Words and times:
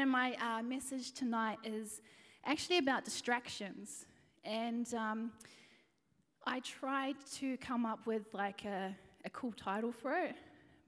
And 0.00 0.10
my 0.10 0.34
uh, 0.40 0.62
message 0.62 1.12
tonight 1.12 1.58
is 1.62 2.00
actually 2.46 2.78
about 2.78 3.04
distractions. 3.04 4.06
And 4.44 4.94
um, 4.94 5.30
I 6.46 6.60
tried 6.60 7.16
to 7.34 7.58
come 7.58 7.84
up 7.84 8.06
with 8.06 8.32
like 8.32 8.64
a, 8.64 8.96
a 9.26 9.30
cool 9.30 9.52
title 9.52 9.92
for 9.92 10.12
it, 10.14 10.36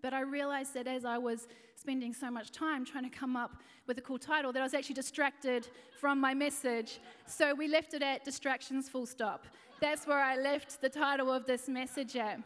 but 0.00 0.14
I 0.14 0.22
realized 0.22 0.72
that 0.72 0.86
as 0.86 1.04
I 1.04 1.18
was 1.18 1.46
spending 1.76 2.14
so 2.14 2.30
much 2.30 2.52
time 2.52 2.86
trying 2.86 3.04
to 3.04 3.14
come 3.14 3.36
up 3.36 3.56
with 3.86 3.98
a 3.98 4.00
cool 4.00 4.18
title, 4.18 4.50
that 4.50 4.60
I 4.60 4.62
was 4.62 4.72
actually 4.72 4.94
distracted 4.94 5.68
from 6.00 6.18
my 6.18 6.32
message. 6.32 6.98
So 7.26 7.54
we 7.54 7.68
left 7.68 7.92
it 7.92 8.02
at 8.02 8.24
distractions 8.24 8.88
full 8.88 9.04
stop. 9.04 9.44
That's 9.78 10.06
where 10.06 10.22
I 10.22 10.36
left 10.36 10.80
the 10.80 10.88
title 10.88 11.30
of 11.30 11.44
this 11.44 11.68
message 11.68 12.16
at. 12.16 12.40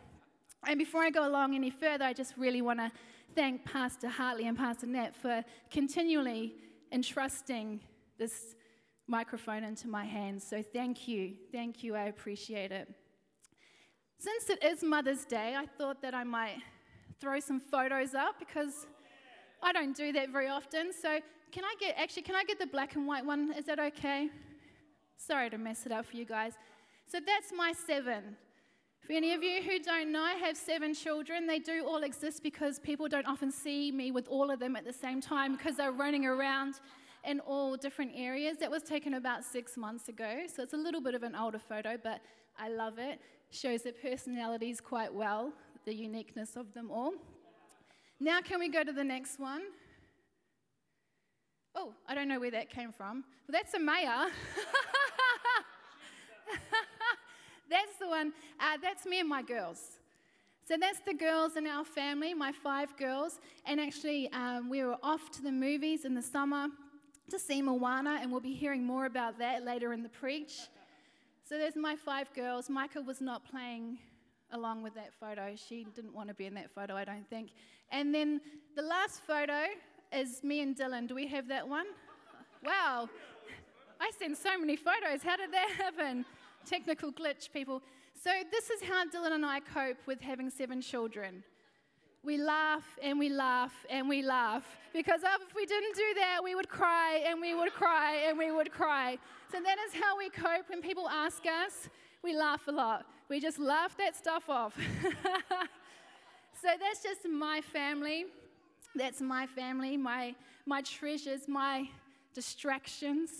And 0.66 0.78
before 0.80 1.02
I 1.02 1.10
go 1.10 1.28
along 1.28 1.54
any 1.54 1.70
further, 1.70 2.04
I 2.04 2.12
just 2.12 2.36
really 2.36 2.60
want 2.60 2.80
to 2.80 2.90
thank 3.36 3.66
Pastor 3.66 4.08
Hartley 4.08 4.46
and 4.48 4.56
Pastor 4.56 4.86
Nat 4.86 5.14
for 5.14 5.44
continually 5.70 6.54
entrusting 6.90 7.80
this 8.18 8.56
microphone 9.06 9.62
into 9.62 9.88
my 9.88 10.06
hands. 10.06 10.42
So 10.48 10.62
thank 10.62 11.06
you. 11.06 11.34
Thank 11.52 11.84
you. 11.84 11.94
I 11.94 12.04
appreciate 12.04 12.72
it. 12.72 12.88
Since 14.18 14.48
it 14.48 14.64
is 14.64 14.82
Mother's 14.82 15.26
Day, 15.26 15.54
I 15.54 15.66
thought 15.66 16.00
that 16.00 16.14
I 16.14 16.24
might 16.24 16.56
throw 17.20 17.38
some 17.38 17.60
photos 17.60 18.14
up 18.14 18.38
because 18.38 18.86
I 19.62 19.70
don't 19.70 19.94
do 19.94 20.12
that 20.12 20.30
very 20.30 20.48
often. 20.48 20.90
So 20.94 21.20
can 21.52 21.62
I 21.64 21.74
get, 21.78 21.94
actually, 21.98 22.22
can 22.22 22.36
I 22.36 22.44
get 22.44 22.58
the 22.58 22.66
black 22.66 22.96
and 22.96 23.06
white 23.06 23.24
one? 23.24 23.52
Is 23.52 23.66
that 23.66 23.78
okay? 23.78 24.30
Sorry 25.18 25.50
to 25.50 25.58
mess 25.58 25.84
it 25.84 25.92
up 25.92 26.06
for 26.06 26.16
you 26.16 26.24
guys. 26.24 26.54
So 27.06 27.18
that's 27.24 27.52
my 27.54 27.74
seven. 27.86 28.36
For 29.06 29.12
any 29.12 29.34
of 29.34 29.42
you 29.44 29.62
who 29.62 29.78
don't 29.78 30.10
know, 30.10 30.20
I 30.20 30.32
have 30.32 30.56
seven 30.56 30.92
children. 30.92 31.46
They 31.46 31.60
do 31.60 31.86
all 31.86 32.02
exist 32.02 32.42
because 32.42 32.80
people 32.80 33.06
don't 33.06 33.26
often 33.26 33.52
see 33.52 33.92
me 33.92 34.10
with 34.10 34.26
all 34.26 34.50
of 34.50 34.58
them 34.58 34.74
at 34.74 34.84
the 34.84 34.92
same 34.92 35.20
time 35.20 35.54
because 35.56 35.76
they're 35.76 35.92
running 35.92 36.26
around 36.26 36.80
in 37.24 37.38
all 37.38 37.76
different 37.76 38.10
areas. 38.16 38.56
That 38.56 38.68
was 38.68 38.82
taken 38.82 39.14
about 39.14 39.44
six 39.44 39.76
months 39.76 40.08
ago, 40.08 40.46
so 40.52 40.60
it's 40.64 40.72
a 40.72 40.76
little 40.76 41.00
bit 41.00 41.14
of 41.14 41.22
an 41.22 41.36
older 41.36 41.60
photo, 41.60 41.96
but 42.02 42.20
I 42.58 42.68
love 42.68 42.98
it. 42.98 43.20
Shows 43.50 43.82
their 43.82 43.92
personalities 43.92 44.80
quite 44.80 45.14
well, 45.14 45.52
the 45.84 45.94
uniqueness 45.94 46.56
of 46.56 46.74
them 46.74 46.90
all. 46.90 47.12
Now, 48.18 48.40
can 48.40 48.58
we 48.58 48.68
go 48.68 48.82
to 48.82 48.92
the 48.92 49.04
next 49.04 49.38
one? 49.38 49.62
Oh, 51.76 51.94
I 52.08 52.16
don't 52.16 52.26
know 52.26 52.40
where 52.40 52.50
that 52.50 52.70
came 52.70 52.90
from. 52.90 53.22
Well, 53.46 53.52
that's 53.52 53.74
a 53.74 53.78
mayor. 53.78 54.26
that's 57.70 57.96
the 57.98 58.08
one. 58.08 58.32
Uh, 58.60 58.76
that's 58.80 59.06
me 59.06 59.20
and 59.20 59.28
my 59.28 59.42
girls. 59.42 59.98
So 60.66 60.76
that's 60.76 60.98
the 61.00 61.14
girls 61.14 61.56
in 61.56 61.66
our 61.66 61.84
family, 61.84 62.34
my 62.34 62.50
five 62.50 62.96
girls. 62.96 63.38
And 63.64 63.80
actually, 63.80 64.30
um, 64.32 64.68
we 64.68 64.82
were 64.82 64.96
off 65.02 65.30
to 65.32 65.42
the 65.42 65.52
movies 65.52 66.04
in 66.04 66.14
the 66.14 66.22
summer 66.22 66.68
to 67.30 67.38
see 67.38 67.62
Moana, 67.62 68.18
and 68.20 68.30
we'll 68.30 68.40
be 68.40 68.54
hearing 68.54 68.84
more 68.84 69.06
about 69.06 69.38
that 69.38 69.64
later 69.64 69.92
in 69.92 70.02
the 70.02 70.08
preach. 70.08 70.68
So 71.48 71.56
there's 71.56 71.76
my 71.76 71.94
five 71.94 72.32
girls. 72.34 72.68
Micah 72.68 73.02
was 73.02 73.20
not 73.20 73.48
playing 73.48 73.98
along 74.52 74.82
with 74.82 74.94
that 74.94 75.12
photo. 75.14 75.54
She 75.54 75.86
didn't 75.94 76.14
want 76.14 76.28
to 76.28 76.34
be 76.34 76.46
in 76.46 76.54
that 76.54 76.70
photo, 76.70 76.96
I 76.96 77.04
don't 77.04 77.28
think. 77.28 77.50
And 77.90 78.14
then 78.14 78.40
the 78.74 78.82
last 78.82 79.20
photo 79.20 79.66
is 80.12 80.42
me 80.42 80.60
and 80.60 80.76
Dylan. 80.76 81.06
Do 81.06 81.14
we 81.14 81.26
have 81.28 81.46
that 81.48 81.68
one? 81.68 81.86
Wow. 82.64 83.08
I 84.00 84.10
sent 84.18 84.36
so 84.36 84.58
many 84.58 84.76
photos. 84.76 85.22
How 85.22 85.36
did 85.36 85.52
that 85.52 85.70
happen? 85.78 86.24
Technical 86.66 87.12
glitch, 87.12 87.52
people. 87.52 87.82
So, 88.22 88.30
this 88.50 88.70
is 88.70 88.82
how 88.82 89.04
Dylan 89.06 89.32
and 89.32 89.46
I 89.46 89.60
cope 89.60 89.98
with 90.06 90.20
having 90.20 90.50
seven 90.50 90.80
children. 90.80 91.44
We 92.24 92.38
laugh 92.38 92.84
and 93.02 93.18
we 93.18 93.28
laugh 93.28 93.72
and 93.88 94.08
we 94.08 94.20
laugh 94.20 94.64
because 94.92 95.20
if 95.22 95.54
we 95.54 95.64
didn't 95.64 95.94
do 95.94 96.14
that, 96.16 96.40
we 96.42 96.56
would 96.56 96.68
cry 96.68 97.22
and 97.24 97.40
we 97.40 97.54
would 97.54 97.72
cry 97.72 98.24
and 98.26 98.36
we 98.36 98.50
would 98.50 98.72
cry. 98.72 99.16
So, 99.52 99.58
that 99.62 99.76
is 99.86 99.94
how 99.94 100.18
we 100.18 100.28
cope 100.28 100.68
when 100.68 100.82
people 100.82 101.08
ask 101.08 101.44
us. 101.46 101.88
We 102.22 102.36
laugh 102.36 102.66
a 102.66 102.72
lot. 102.72 103.06
We 103.28 103.40
just 103.40 103.58
laugh 103.58 103.96
that 103.98 104.16
stuff 104.16 104.48
off. 104.48 104.76
so, 106.62 106.68
that's 106.80 107.02
just 107.02 107.28
my 107.30 107.60
family. 107.60 108.26
That's 108.94 109.20
my 109.20 109.46
family, 109.46 109.96
my, 109.96 110.34
my 110.64 110.80
treasures, 110.82 111.46
my 111.46 111.88
distractions 112.34 113.30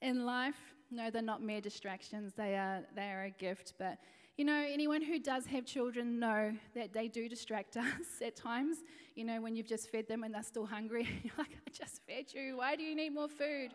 in 0.00 0.26
life. 0.26 0.71
No, 0.92 1.08
they're 1.10 1.22
not 1.22 1.42
mere 1.42 1.62
distractions. 1.62 2.34
They 2.36 2.54
are, 2.54 2.82
they 2.94 3.10
are 3.10 3.24
a 3.24 3.30
gift. 3.30 3.72
But, 3.78 3.96
you 4.36 4.44
know, 4.44 4.62
anyone 4.70 5.00
who 5.00 5.18
does 5.18 5.46
have 5.46 5.64
children 5.64 6.18
know 6.18 6.52
that 6.74 6.92
they 6.92 7.08
do 7.08 7.30
distract 7.30 7.76
us 7.78 8.20
at 8.22 8.36
times. 8.36 8.78
You 9.14 9.24
know, 9.24 9.40
when 9.40 9.56
you've 9.56 9.66
just 9.66 9.88
fed 9.88 10.06
them 10.06 10.22
and 10.22 10.34
they're 10.34 10.42
still 10.42 10.66
hungry, 10.66 11.08
you're 11.22 11.32
like, 11.38 11.56
I 11.66 11.70
just 11.70 12.02
fed 12.06 12.26
you. 12.34 12.58
Why 12.58 12.76
do 12.76 12.82
you 12.82 12.94
need 12.94 13.14
more 13.14 13.28
food? 13.28 13.70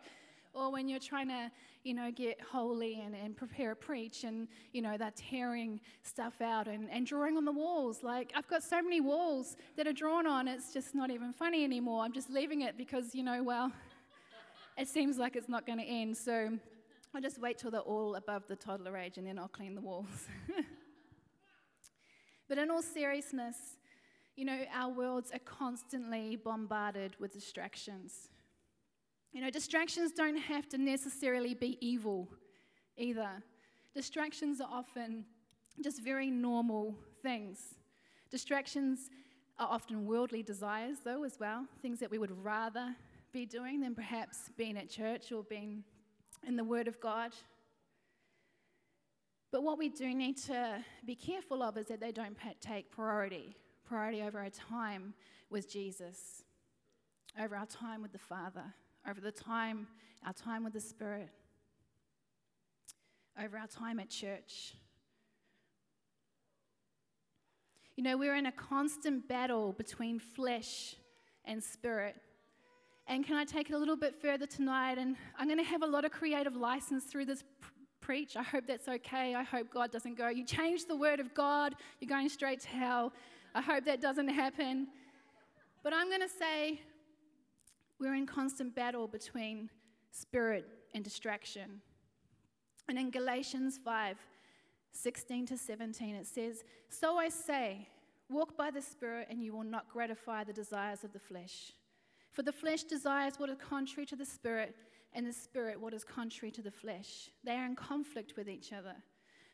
Or 0.54 0.70
when 0.70 0.88
you're 0.88 1.00
trying 1.00 1.26
to, 1.28 1.50
you 1.82 1.92
know, 1.92 2.12
get 2.12 2.40
holy 2.40 3.00
and, 3.04 3.16
and 3.16 3.36
prepare 3.36 3.72
a 3.72 3.76
preach 3.76 4.22
and, 4.22 4.46
you 4.72 4.80
know, 4.80 4.96
they're 4.96 5.12
tearing 5.16 5.80
stuff 6.04 6.40
out 6.40 6.68
and, 6.68 6.88
and 6.88 7.04
drawing 7.04 7.36
on 7.36 7.44
the 7.44 7.52
walls. 7.52 8.04
Like, 8.04 8.32
I've 8.36 8.48
got 8.48 8.62
so 8.62 8.80
many 8.80 9.00
walls 9.00 9.56
that 9.76 9.88
are 9.88 9.92
drawn 9.92 10.26
on, 10.26 10.46
it's 10.46 10.72
just 10.72 10.94
not 10.94 11.10
even 11.10 11.32
funny 11.32 11.64
anymore. 11.64 12.04
I'm 12.04 12.12
just 12.12 12.30
leaving 12.30 12.62
it 12.62 12.78
because, 12.78 13.12
you 13.12 13.24
know, 13.24 13.42
well, 13.42 13.72
it 14.78 14.86
seems 14.86 15.18
like 15.18 15.34
it's 15.34 15.48
not 15.48 15.66
going 15.66 15.78
to 15.80 15.84
end. 15.84 16.16
So, 16.16 16.58
I'll 17.14 17.22
just 17.22 17.40
wait 17.40 17.58
till 17.58 17.70
they're 17.70 17.80
all 17.80 18.16
above 18.16 18.46
the 18.46 18.56
toddler 18.56 18.96
age 18.96 19.18
and 19.18 19.26
then 19.26 19.38
I'll 19.38 19.48
clean 19.48 19.74
the 19.74 19.80
walls. 19.80 20.28
but 22.48 22.58
in 22.58 22.70
all 22.70 22.82
seriousness, 22.82 23.56
you 24.36 24.44
know, 24.44 24.60
our 24.72 24.92
worlds 24.92 25.30
are 25.32 25.40
constantly 25.40 26.36
bombarded 26.36 27.16
with 27.18 27.32
distractions. 27.32 28.28
You 29.32 29.40
know, 29.40 29.50
distractions 29.50 30.12
don't 30.12 30.36
have 30.36 30.68
to 30.68 30.78
necessarily 30.78 31.54
be 31.54 31.78
evil 31.80 32.28
either. 32.96 33.42
Distractions 33.94 34.60
are 34.60 34.68
often 34.70 35.24
just 35.82 36.02
very 36.02 36.30
normal 36.30 36.94
things. 37.22 37.74
Distractions 38.30 39.10
are 39.58 39.68
often 39.68 40.06
worldly 40.06 40.42
desires, 40.42 40.98
though, 41.04 41.24
as 41.24 41.38
well, 41.40 41.66
things 41.82 41.98
that 42.00 42.10
we 42.10 42.18
would 42.18 42.44
rather 42.44 42.94
be 43.32 43.44
doing 43.44 43.80
than 43.80 43.94
perhaps 43.94 44.50
being 44.56 44.76
at 44.76 44.88
church 44.88 45.32
or 45.32 45.42
being 45.42 45.82
in 46.46 46.56
the 46.56 46.64
Word 46.64 46.88
of 46.88 47.00
God. 47.00 47.32
But 49.50 49.62
what 49.62 49.78
we 49.78 49.88
do 49.88 50.14
need 50.14 50.36
to 50.44 50.84
be 51.06 51.14
careful 51.14 51.62
of 51.62 51.76
is 51.78 51.86
that 51.86 52.00
they 52.00 52.12
don't 52.12 52.36
take 52.60 52.90
priority, 52.90 53.56
priority 53.84 54.22
over 54.22 54.38
our 54.38 54.50
time 54.50 55.14
with 55.50 55.70
Jesus, 55.70 56.44
over 57.40 57.56
our 57.56 57.66
time 57.66 58.02
with 58.02 58.12
the 58.12 58.18
Father, 58.18 58.74
over 59.08 59.20
the 59.20 59.32
time, 59.32 59.86
our 60.26 60.34
time 60.34 60.64
with 60.64 60.74
the 60.74 60.80
Spirit, 60.80 61.30
over 63.42 63.56
our 63.56 63.66
time 63.66 64.00
at 64.00 64.10
church. 64.10 64.74
You 67.96 68.04
know, 68.04 68.16
we're 68.16 68.36
in 68.36 68.46
a 68.46 68.52
constant 68.52 69.26
battle 69.26 69.72
between 69.72 70.20
flesh 70.20 70.94
and 71.44 71.62
spirit. 71.64 72.14
And 73.08 73.24
can 73.24 73.36
I 73.36 73.44
take 73.44 73.70
it 73.70 73.72
a 73.72 73.78
little 73.78 73.96
bit 73.96 74.14
further 74.14 74.46
tonight? 74.46 74.98
And 74.98 75.16
I'm 75.38 75.46
going 75.48 75.58
to 75.58 75.64
have 75.64 75.82
a 75.82 75.86
lot 75.86 76.04
of 76.04 76.10
creative 76.10 76.54
license 76.54 77.04
through 77.04 77.24
this 77.24 77.42
pr- 77.60 77.70
preach. 78.00 78.36
I 78.36 78.42
hope 78.42 78.66
that's 78.66 78.86
okay. 78.86 79.34
I 79.34 79.42
hope 79.42 79.72
God 79.72 79.90
doesn't 79.90 80.16
go, 80.16 80.28
You 80.28 80.44
changed 80.44 80.88
the 80.88 80.96
word 80.96 81.18
of 81.18 81.34
God, 81.34 81.74
you're 82.00 82.08
going 82.08 82.28
straight 82.28 82.60
to 82.60 82.68
hell. 82.68 83.12
I 83.54 83.62
hope 83.62 83.86
that 83.86 84.02
doesn't 84.02 84.28
happen. 84.28 84.88
But 85.82 85.94
I'm 85.94 86.08
going 86.08 86.20
to 86.20 86.28
say 86.28 86.80
we're 87.98 88.14
in 88.14 88.26
constant 88.26 88.74
battle 88.74 89.08
between 89.08 89.70
spirit 90.10 90.66
and 90.94 91.02
distraction. 91.02 91.80
And 92.88 92.98
in 92.98 93.10
Galatians 93.10 93.78
5 93.82 94.16
16 94.92 95.46
to 95.46 95.56
17, 95.56 96.14
it 96.14 96.26
says, 96.26 96.64
So 96.88 97.18
I 97.18 97.28
say, 97.28 97.86
walk 98.28 98.56
by 98.56 98.70
the 98.70 98.82
Spirit, 98.82 99.28
and 99.30 99.42
you 99.42 99.52
will 99.52 99.62
not 99.62 99.88
gratify 99.92 100.44
the 100.44 100.52
desires 100.52 101.04
of 101.04 101.12
the 101.12 101.18
flesh. 101.18 101.72
For 102.32 102.42
the 102.42 102.52
flesh 102.52 102.84
desires 102.84 103.34
what 103.38 103.50
is 103.50 103.56
contrary 103.58 104.06
to 104.06 104.16
the 104.16 104.24
spirit, 104.24 104.74
and 105.12 105.26
the 105.26 105.32
spirit 105.32 105.80
what 105.80 105.94
is 105.94 106.04
contrary 106.04 106.50
to 106.52 106.62
the 106.62 106.70
flesh. 106.70 107.30
They 107.42 107.52
are 107.52 107.66
in 107.66 107.74
conflict 107.74 108.34
with 108.36 108.48
each 108.48 108.72
other, 108.72 108.94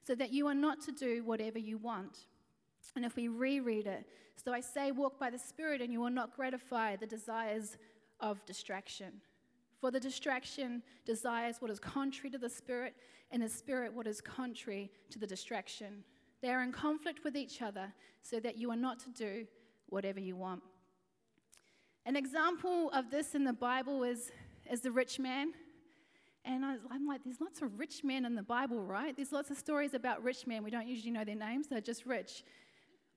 so 0.02 0.14
that 0.16 0.32
you 0.32 0.46
are 0.48 0.54
not 0.54 0.80
to 0.82 0.92
do 0.92 1.22
whatever 1.24 1.58
you 1.58 1.78
want. 1.78 2.26
And 2.96 3.04
if 3.04 3.16
we 3.16 3.28
reread 3.28 3.86
it, 3.86 4.04
so 4.36 4.52
I 4.52 4.60
say, 4.60 4.90
walk 4.90 5.18
by 5.18 5.30
the 5.30 5.38
spirit, 5.38 5.80
and 5.80 5.92
you 5.92 6.00
will 6.00 6.10
not 6.10 6.36
gratify 6.36 6.96
the 6.96 7.06
desires 7.06 7.78
of 8.20 8.44
distraction. 8.44 9.12
For 9.80 9.90
the 9.90 10.00
distraction 10.00 10.82
desires 11.04 11.56
what 11.60 11.70
is 11.70 11.78
contrary 11.78 12.30
to 12.30 12.38
the 12.38 12.50
spirit, 12.50 12.94
and 13.30 13.42
the 13.42 13.48
spirit 13.48 13.92
what 13.94 14.06
is 14.06 14.20
contrary 14.20 14.90
to 15.10 15.18
the 15.18 15.26
distraction. 15.26 16.04
They 16.42 16.50
are 16.50 16.62
in 16.62 16.72
conflict 16.72 17.20
with 17.24 17.36
each 17.36 17.62
other, 17.62 17.92
so 18.22 18.40
that 18.40 18.58
you 18.58 18.70
are 18.70 18.76
not 18.76 18.98
to 19.00 19.10
do 19.10 19.46
whatever 19.86 20.20
you 20.20 20.36
want. 20.36 20.62
An 22.06 22.16
example 22.16 22.90
of 22.90 23.10
this 23.10 23.34
in 23.34 23.44
the 23.44 23.52
Bible 23.52 24.04
is, 24.04 24.30
is 24.70 24.82
the 24.82 24.90
rich 24.90 25.18
man. 25.18 25.52
And 26.44 26.62
I, 26.62 26.74
am 26.94 27.06
like, 27.08 27.24
there's 27.24 27.40
lots 27.40 27.62
of 27.62 27.78
rich 27.78 28.04
men 28.04 28.26
in 28.26 28.34
the 28.34 28.42
Bible, 28.42 28.84
right? 28.84 29.16
There's 29.16 29.32
lots 29.32 29.50
of 29.50 29.56
stories 29.56 29.94
about 29.94 30.22
rich 30.22 30.46
men. 30.46 30.62
We 30.62 30.70
don't 30.70 30.86
usually 30.86 31.12
know 31.12 31.24
their 31.24 31.34
names, 31.34 31.66
they're 31.68 31.80
just 31.80 32.04
rich. 32.04 32.44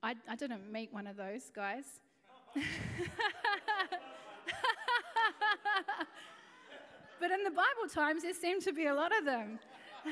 I, 0.02 0.14
I 0.26 0.36
didn't 0.36 0.72
meet 0.72 0.90
one 0.92 1.06
of 1.06 1.16
those 1.16 1.50
guys. 1.54 1.84
but 7.20 7.30
in 7.30 7.44
the 7.44 7.50
Bible 7.50 7.88
times, 7.92 8.22
there 8.22 8.32
seemed 8.32 8.62
to 8.62 8.72
be 8.72 8.86
a 8.86 8.94
lot 8.94 9.12
of 9.18 9.26
them. 9.26 9.58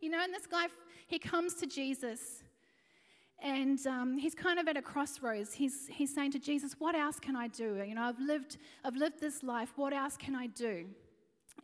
you 0.00 0.10
know, 0.10 0.22
and 0.22 0.32
this 0.32 0.46
guy, 0.46 0.66
he 1.08 1.18
comes 1.18 1.54
to 1.54 1.66
Jesus. 1.66 2.44
And 3.42 3.84
um, 3.86 4.18
he's 4.18 4.34
kind 4.34 4.58
of 4.58 4.68
at 4.68 4.76
a 4.76 4.82
crossroads. 4.82 5.54
He's, 5.54 5.88
he's 5.88 6.14
saying 6.14 6.32
to 6.32 6.38
Jesus, 6.38 6.74
What 6.78 6.94
else 6.94 7.18
can 7.18 7.36
I 7.36 7.48
do? 7.48 7.82
You 7.86 7.94
know, 7.94 8.02
I've 8.02 8.20
lived, 8.20 8.58
I've 8.84 8.96
lived 8.96 9.20
this 9.20 9.42
life. 9.42 9.72
What 9.76 9.92
else 9.92 10.16
can 10.16 10.34
I 10.34 10.46
do? 10.48 10.86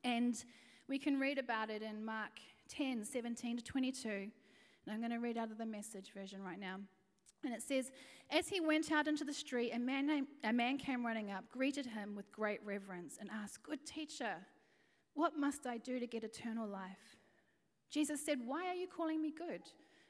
And 0.05 0.43
we 0.89 0.99
can 0.99 1.21
read 1.21 1.39
about 1.39 1.69
it 1.71 1.83
in 1.83 2.05
Mark 2.05 2.31
10 2.69 3.05
17 3.05 3.59
to 3.59 3.65
22. 3.65 4.09
And 4.09 4.31
I'm 4.89 5.01
going 5.01 5.11
to 5.11 5.19
read 5.19 5.37
out 5.37 5.51
of 5.51 5.59
the 5.59 5.67
message 5.67 6.13
version 6.15 6.43
right 6.43 6.59
now. 6.59 6.77
And 7.45 7.53
it 7.53 7.63
says, 7.63 7.91
As 8.31 8.49
he 8.49 8.61
went 8.61 8.91
out 8.91 9.07
into 9.07 9.25
the 9.25 9.35
street, 9.35 9.73
a 9.73 9.79
man, 9.79 10.07
named, 10.07 10.29
a 10.45 10.53
man 10.53 10.79
came 10.79 11.05
running 11.05 11.31
up, 11.31 11.45
greeted 11.51 11.87
him 11.87 12.15
with 12.15 12.31
great 12.33 12.61
reverence, 12.65 13.19
and 13.21 13.29
asked, 13.31 13.63
Good 13.63 13.85
teacher, 13.85 14.37
what 15.15 15.37
must 15.37 15.67
I 15.67 15.79
do 15.79 15.99
to 15.99 16.07
get 16.07 16.25
eternal 16.25 16.67
life? 16.67 17.17
Jesus 17.91 18.25
said, 18.25 18.39
Why 18.45 18.67
are 18.67 18.75
you 18.75 18.87
calling 18.87 19.21
me 19.21 19.31
good? 19.31 19.63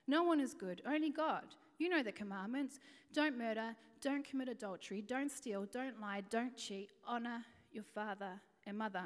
No 0.09 0.23
one 0.23 0.41
is 0.41 0.55
good, 0.55 0.83
only 0.87 1.11
God. 1.11 1.45
You 1.79 1.89
know 1.89 2.03
the 2.03 2.13
commandments 2.13 2.79
don't 3.13 3.37
murder, 3.37 3.75
don't 4.01 4.25
commit 4.25 4.49
adultery, 4.49 5.03
don't 5.03 5.31
steal, 5.31 5.67
don't 5.73 6.01
lie, 6.01 6.23
don't 6.31 6.57
cheat, 6.57 6.91
honor 7.07 7.45
your 7.73 7.85
father 7.85 8.41
and 8.67 8.79
mother. 8.79 9.05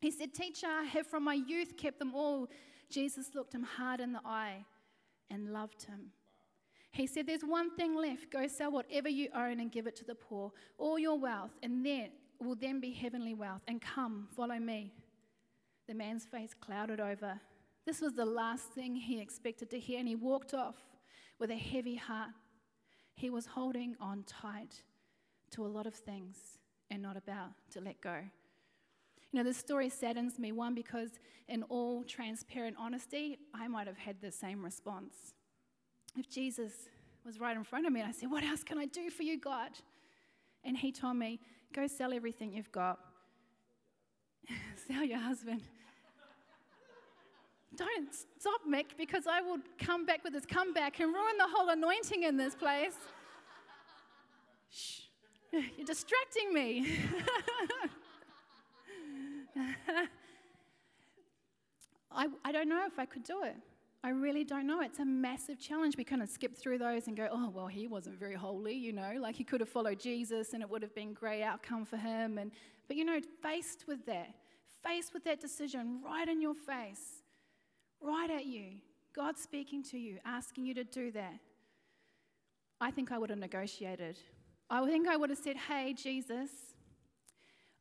He 0.00 0.10
said, 0.10 0.34
Teacher, 0.34 0.66
I 0.66 0.84
have 0.84 1.06
from 1.06 1.24
my 1.24 1.34
youth 1.34 1.76
kept 1.76 1.98
them 1.98 2.14
all. 2.14 2.48
Jesus 2.90 3.34
looked 3.34 3.54
him 3.54 3.62
hard 3.62 4.00
in 4.00 4.12
the 4.12 4.20
eye 4.24 4.64
and 5.30 5.52
loved 5.52 5.84
him. 5.84 6.10
He 6.90 7.06
said, 7.06 7.26
There's 7.26 7.42
one 7.42 7.74
thing 7.76 7.94
left. 7.94 8.30
Go 8.30 8.46
sell 8.46 8.72
whatever 8.72 9.08
you 9.08 9.28
own 9.34 9.60
and 9.60 9.70
give 9.70 9.86
it 9.86 9.96
to 9.96 10.04
the 10.04 10.14
poor, 10.14 10.50
all 10.76 10.98
your 10.98 11.18
wealth, 11.18 11.52
and 11.62 11.86
there 11.86 12.08
will 12.40 12.56
then 12.56 12.80
be 12.80 12.90
heavenly 12.90 13.34
wealth. 13.34 13.62
And 13.68 13.80
come, 13.80 14.28
follow 14.36 14.58
me. 14.58 14.92
The 15.88 15.94
man's 15.94 16.24
face 16.24 16.54
clouded 16.60 17.00
over. 17.00 17.40
This 17.84 18.00
was 18.00 18.12
the 18.12 18.24
last 18.24 18.68
thing 18.72 18.94
he 18.94 19.20
expected 19.20 19.70
to 19.70 19.78
hear, 19.78 19.98
and 19.98 20.08
he 20.08 20.14
walked 20.14 20.54
off 20.54 20.76
with 21.38 21.50
a 21.50 21.56
heavy 21.56 21.96
heart. 21.96 22.30
He 23.14 23.28
was 23.28 23.46
holding 23.46 23.96
on 24.00 24.24
tight 24.24 24.82
to 25.50 25.66
a 25.66 25.68
lot 25.68 25.86
of 25.86 25.94
things 25.94 26.58
and 26.90 27.02
not 27.02 27.16
about 27.16 27.50
to 27.72 27.80
let 27.80 28.00
go. 28.00 28.20
You 29.32 29.38
know, 29.38 29.44
this 29.44 29.56
story 29.56 29.88
saddens 29.88 30.38
me, 30.38 30.52
one, 30.52 30.74
because 30.74 31.10
in 31.48 31.62
all 31.64 32.04
transparent 32.04 32.76
honesty, 32.78 33.38
I 33.54 33.66
might 33.66 33.86
have 33.86 33.96
had 33.96 34.20
the 34.20 34.30
same 34.30 34.62
response. 34.62 35.34
If 36.16 36.28
Jesus 36.28 36.72
was 37.24 37.40
right 37.40 37.56
in 37.56 37.64
front 37.64 37.86
of 37.86 37.92
me 37.92 38.00
and 38.00 38.08
I 38.08 38.12
said, 38.12 38.30
What 38.30 38.44
else 38.44 38.62
can 38.62 38.78
I 38.78 38.86
do 38.86 39.10
for 39.10 39.22
you, 39.22 39.40
God? 39.40 39.70
And 40.64 40.76
he 40.76 40.92
told 40.92 41.16
me, 41.16 41.40
Go 41.72 41.86
sell 41.86 42.12
everything 42.12 42.52
you've 42.52 42.72
got. 42.72 42.98
sell 44.86 45.02
your 45.02 45.18
husband. 45.18 45.62
Don't 47.76 48.14
stop, 48.38 48.60
Mick, 48.68 48.96
because 48.98 49.26
I 49.26 49.40
will 49.40 49.58
come 49.78 50.04
back 50.04 50.22
with 50.24 50.32
this 50.34 50.44
comeback 50.46 51.00
and 51.00 51.12
ruin 51.12 51.36
the 51.38 51.48
whole 51.48 51.68
anointing 51.70 52.22
in 52.24 52.36
this 52.36 52.54
place. 52.54 52.96
Shh, 54.70 55.00
you're 55.52 55.86
distracting 55.86 56.52
me. 56.52 56.98
I, 62.14 62.28
I 62.44 62.52
don't 62.52 62.68
know 62.68 62.84
if 62.86 62.98
I 62.98 63.06
could 63.06 63.24
do 63.24 63.42
it. 63.42 63.56
I 64.04 64.10
really 64.10 64.42
don't 64.42 64.66
know. 64.66 64.80
It's 64.80 64.98
a 64.98 65.04
massive 65.04 65.60
challenge. 65.60 65.96
We 65.96 66.02
kind 66.02 66.22
of 66.22 66.28
skip 66.28 66.56
through 66.56 66.78
those 66.78 67.06
and 67.06 67.16
go, 67.16 67.28
oh, 67.30 67.50
well, 67.50 67.68
he 67.68 67.86
wasn't 67.86 68.18
very 68.18 68.34
holy, 68.34 68.74
you 68.74 68.92
know, 68.92 69.12
like 69.20 69.36
he 69.36 69.44
could 69.44 69.60
have 69.60 69.68
followed 69.68 70.00
Jesus 70.00 70.54
and 70.54 70.62
it 70.62 70.68
would 70.68 70.82
have 70.82 70.94
been 70.94 71.12
great 71.12 71.42
outcome 71.42 71.84
for 71.84 71.96
him. 71.96 72.36
And, 72.38 72.50
but, 72.88 72.96
you 72.96 73.04
know, 73.04 73.20
faced 73.42 73.84
with 73.86 74.04
that, 74.06 74.34
faced 74.84 75.14
with 75.14 75.22
that 75.24 75.40
decision 75.40 76.00
right 76.04 76.28
in 76.28 76.40
your 76.40 76.54
face, 76.54 77.21
right 78.02 78.30
at 78.30 78.46
you, 78.46 78.74
God 79.14 79.38
speaking 79.38 79.82
to 79.84 79.98
you, 79.98 80.18
asking 80.24 80.66
you 80.66 80.74
to 80.74 80.84
do 80.84 81.10
that, 81.12 81.38
I 82.80 82.90
think 82.90 83.12
I 83.12 83.18
would 83.18 83.30
have 83.30 83.38
negotiated. 83.38 84.18
I 84.68 84.84
think 84.86 85.06
I 85.06 85.16
would 85.16 85.30
have 85.30 85.38
said, 85.38 85.56
hey, 85.56 85.94
Jesus, 85.94 86.50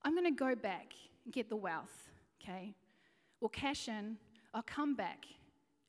I'm 0.04 0.14
going 0.14 0.26
to 0.26 0.32
go 0.32 0.56
back 0.56 0.94
and 1.26 1.34
get 1.34 1.50
the 1.50 1.56
wealth, 1.56 2.10
okay? 2.42 2.74
We'll 3.40 3.50
cash 3.50 3.88
in, 3.88 4.18
I'll 4.54 4.62
come 4.64 4.96
back 4.96 5.26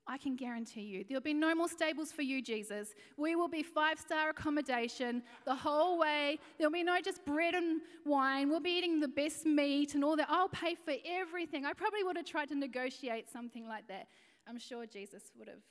I 0.07 0.19
can 0.19 0.35
guarantee 0.35 0.83
you 0.83 1.05
there'll 1.09 1.23
be 1.23 1.33
no 1.33 1.55
more 1.55 1.69
stables 1.69 2.11
for 2.11 2.23
you, 2.23 2.43
Jesus. 2.43 2.95
We 3.17 3.37
will 3.37 3.49
be 3.49 3.63
five 3.63 3.99
star 3.99 4.31
accommodation 4.31 5.23
the 5.45 5.55
whole 5.55 5.99
way. 5.99 6.39
There'll 6.59 6.73
be 6.73 6.83
no 6.83 7.01
just 7.01 7.25
bread 7.25 7.55
and 7.55 7.81
wine. 8.05 8.49
We'll 8.49 8.61
be 8.61 8.71
eating 8.71 8.99
the 8.99 9.09
best 9.09 9.47
meat 9.47 9.95
and 9.95 10.05
all 10.05 10.17
that. 10.17 10.27
I'll 10.29 10.49
pay 10.49 10.75
for 10.75 10.95
everything. 11.05 11.65
I 11.65 11.73
probably 11.73 12.03
would 12.03 12.17
have 12.17 12.27
tried 12.27 12.49
to 12.49 12.57
negotiate 12.57 13.31
something 13.31 13.67
like 13.67 13.87
that. 13.89 14.09
I'm 14.49 14.59
sure 14.59 14.87
Jesus 14.87 15.23
would 15.39 15.49
have 15.49 15.63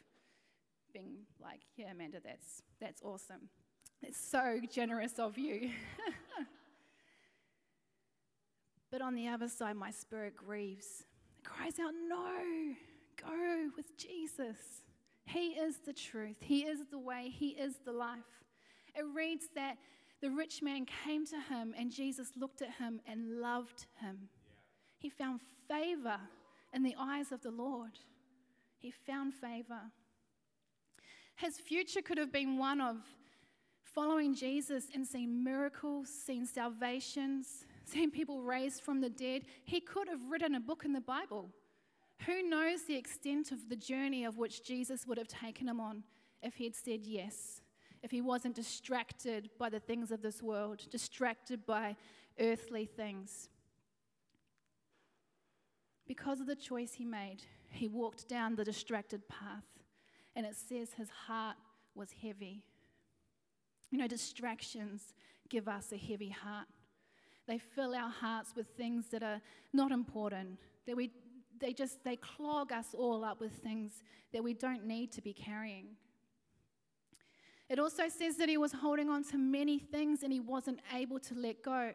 been 0.93 1.17
like, 1.41 1.61
Yeah, 1.75 1.91
Amanda, 1.91 2.19
that's, 2.23 2.63
that's 2.79 3.01
awesome. 3.01 3.49
It's 4.01 4.19
so 4.19 4.59
generous 4.71 5.19
of 5.19 5.37
you. 5.37 5.71
but 8.91 9.01
on 9.01 9.13
the 9.13 9.27
other 9.27 9.49
side, 9.49 9.75
my 9.75 9.91
spirit 9.91 10.37
grieves. 10.37 11.03
It 11.37 11.43
cries 11.43 11.79
out, 11.79 11.93
No. 12.07 12.75
Go 13.21 13.29
oh, 13.31 13.69
with 13.75 13.97
Jesus. 13.97 14.57
He 15.25 15.49
is 15.49 15.77
the 15.85 15.93
truth, 15.93 16.37
He 16.39 16.61
is 16.61 16.79
the 16.89 16.99
way, 16.99 17.31
He 17.33 17.49
is 17.49 17.75
the 17.85 17.91
life. 17.91 18.19
It 18.95 19.05
reads 19.13 19.45
that 19.55 19.77
the 20.21 20.29
rich 20.29 20.61
man 20.61 20.85
came 21.03 21.25
to 21.27 21.39
him 21.39 21.73
and 21.77 21.91
Jesus 21.91 22.31
looked 22.37 22.61
at 22.61 22.75
him 22.75 23.01
and 23.07 23.41
loved 23.41 23.87
him. 23.99 24.29
He 24.97 25.09
found 25.09 25.41
favor 25.67 26.19
in 26.73 26.83
the 26.83 26.95
eyes 26.99 27.31
of 27.31 27.41
the 27.41 27.51
Lord. 27.51 27.97
He 28.77 28.91
found 28.91 29.33
favor. 29.33 29.81
His 31.35 31.57
future 31.57 32.01
could 32.01 32.19
have 32.19 32.31
been 32.31 32.59
one 32.59 32.81
of 32.81 32.97
following 33.83 34.35
Jesus 34.35 34.85
and 34.93 35.05
seeing 35.05 35.43
miracles, 35.43 36.07
seeing 36.09 36.45
salvations, 36.45 37.65
seeing 37.85 38.11
people 38.11 38.43
raised 38.43 38.83
from 38.83 39.01
the 39.01 39.09
dead. 39.09 39.43
He 39.65 39.79
could 39.79 40.07
have 40.07 40.23
written 40.29 40.53
a 40.53 40.59
book 40.59 40.83
in 40.85 40.93
the 40.93 41.01
Bible. 41.01 41.49
Who 42.25 42.43
knows 42.43 42.83
the 42.83 42.97
extent 42.97 43.51
of 43.51 43.69
the 43.69 43.75
journey 43.75 44.25
of 44.25 44.37
which 44.37 44.63
Jesus 44.63 45.07
would 45.07 45.17
have 45.17 45.27
taken 45.27 45.67
him 45.67 45.79
on 45.79 46.03
if 46.43 46.55
he 46.55 46.65
had 46.65 46.75
said 46.75 47.05
yes, 47.05 47.61
if 48.03 48.11
he 48.11 48.21
wasn't 48.21 48.55
distracted 48.55 49.49
by 49.57 49.69
the 49.69 49.79
things 49.79 50.11
of 50.11 50.21
this 50.21 50.41
world, 50.41 50.83
distracted 50.91 51.65
by 51.65 51.95
earthly 52.39 52.85
things? 52.85 53.49
Because 56.07 56.39
of 56.39 56.47
the 56.47 56.55
choice 56.55 56.93
he 56.93 57.05
made, 57.05 57.43
he 57.69 57.87
walked 57.87 58.27
down 58.27 58.55
the 58.55 58.65
distracted 58.65 59.27
path, 59.27 59.65
and 60.35 60.45
it 60.45 60.55
says 60.55 60.93
his 60.93 61.09
heart 61.09 61.57
was 61.95 62.09
heavy. 62.21 62.63
You 63.89 63.97
know, 63.97 64.07
distractions 64.07 65.13
give 65.49 65.67
us 65.67 65.91
a 65.91 65.97
heavy 65.97 66.29
heart. 66.29 66.67
They 67.47 67.57
fill 67.57 67.95
our 67.95 68.09
hearts 68.09 68.53
with 68.55 68.67
things 68.77 69.07
that 69.07 69.23
are 69.23 69.41
not 69.73 69.91
important, 69.91 70.59
that 70.85 70.95
we 70.95 71.11
they 71.61 71.71
just 71.71 72.03
they 72.03 72.17
clog 72.17 72.71
us 72.71 72.87
all 72.97 73.23
up 73.23 73.39
with 73.39 73.53
things 73.53 74.03
that 74.33 74.43
we 74.43 74.53
don't 74.53 74.85
need 74.85 75.11
to 75.13 75.21
be 75.21 75.31
carrying. 75.31 75.87
It 77.69 77.79
also 77.79 78.09
says 78.09 78.35
that 78.37 78.49
he 78.49 78.57
was 78.57 78.73
holding 78.73 79.09
on 79.09 79.23
to 79.25 79.37
many 79.37 79.79
things 79.79 80.23
and 80.23 80.33
he 80.33 80.41
wasn't 80.41 80.79
able 80.93 81.19
to 81.19 81.33
let 81.35 81.63
go. 81.63 81.91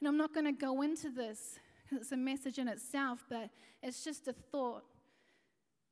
And 0.00 0.08
I'm 0.08 0.16
not 0.16 0.34
going 0.34 0.46
to 0.46 0.52
go 0.52 0.82
into 0.82 1.10
this 1.10 1.60
because 1.84 2.02
it's 2.02 2.12
a 2.12 2.16
message 2.16 2.58
in 2.58 2.66
itself, 2.66 3.24
but 3.28 3.50
it's 3.84 4.02
just 4.02 4.26
a 4.26 4.32
thought. 4.32 4.82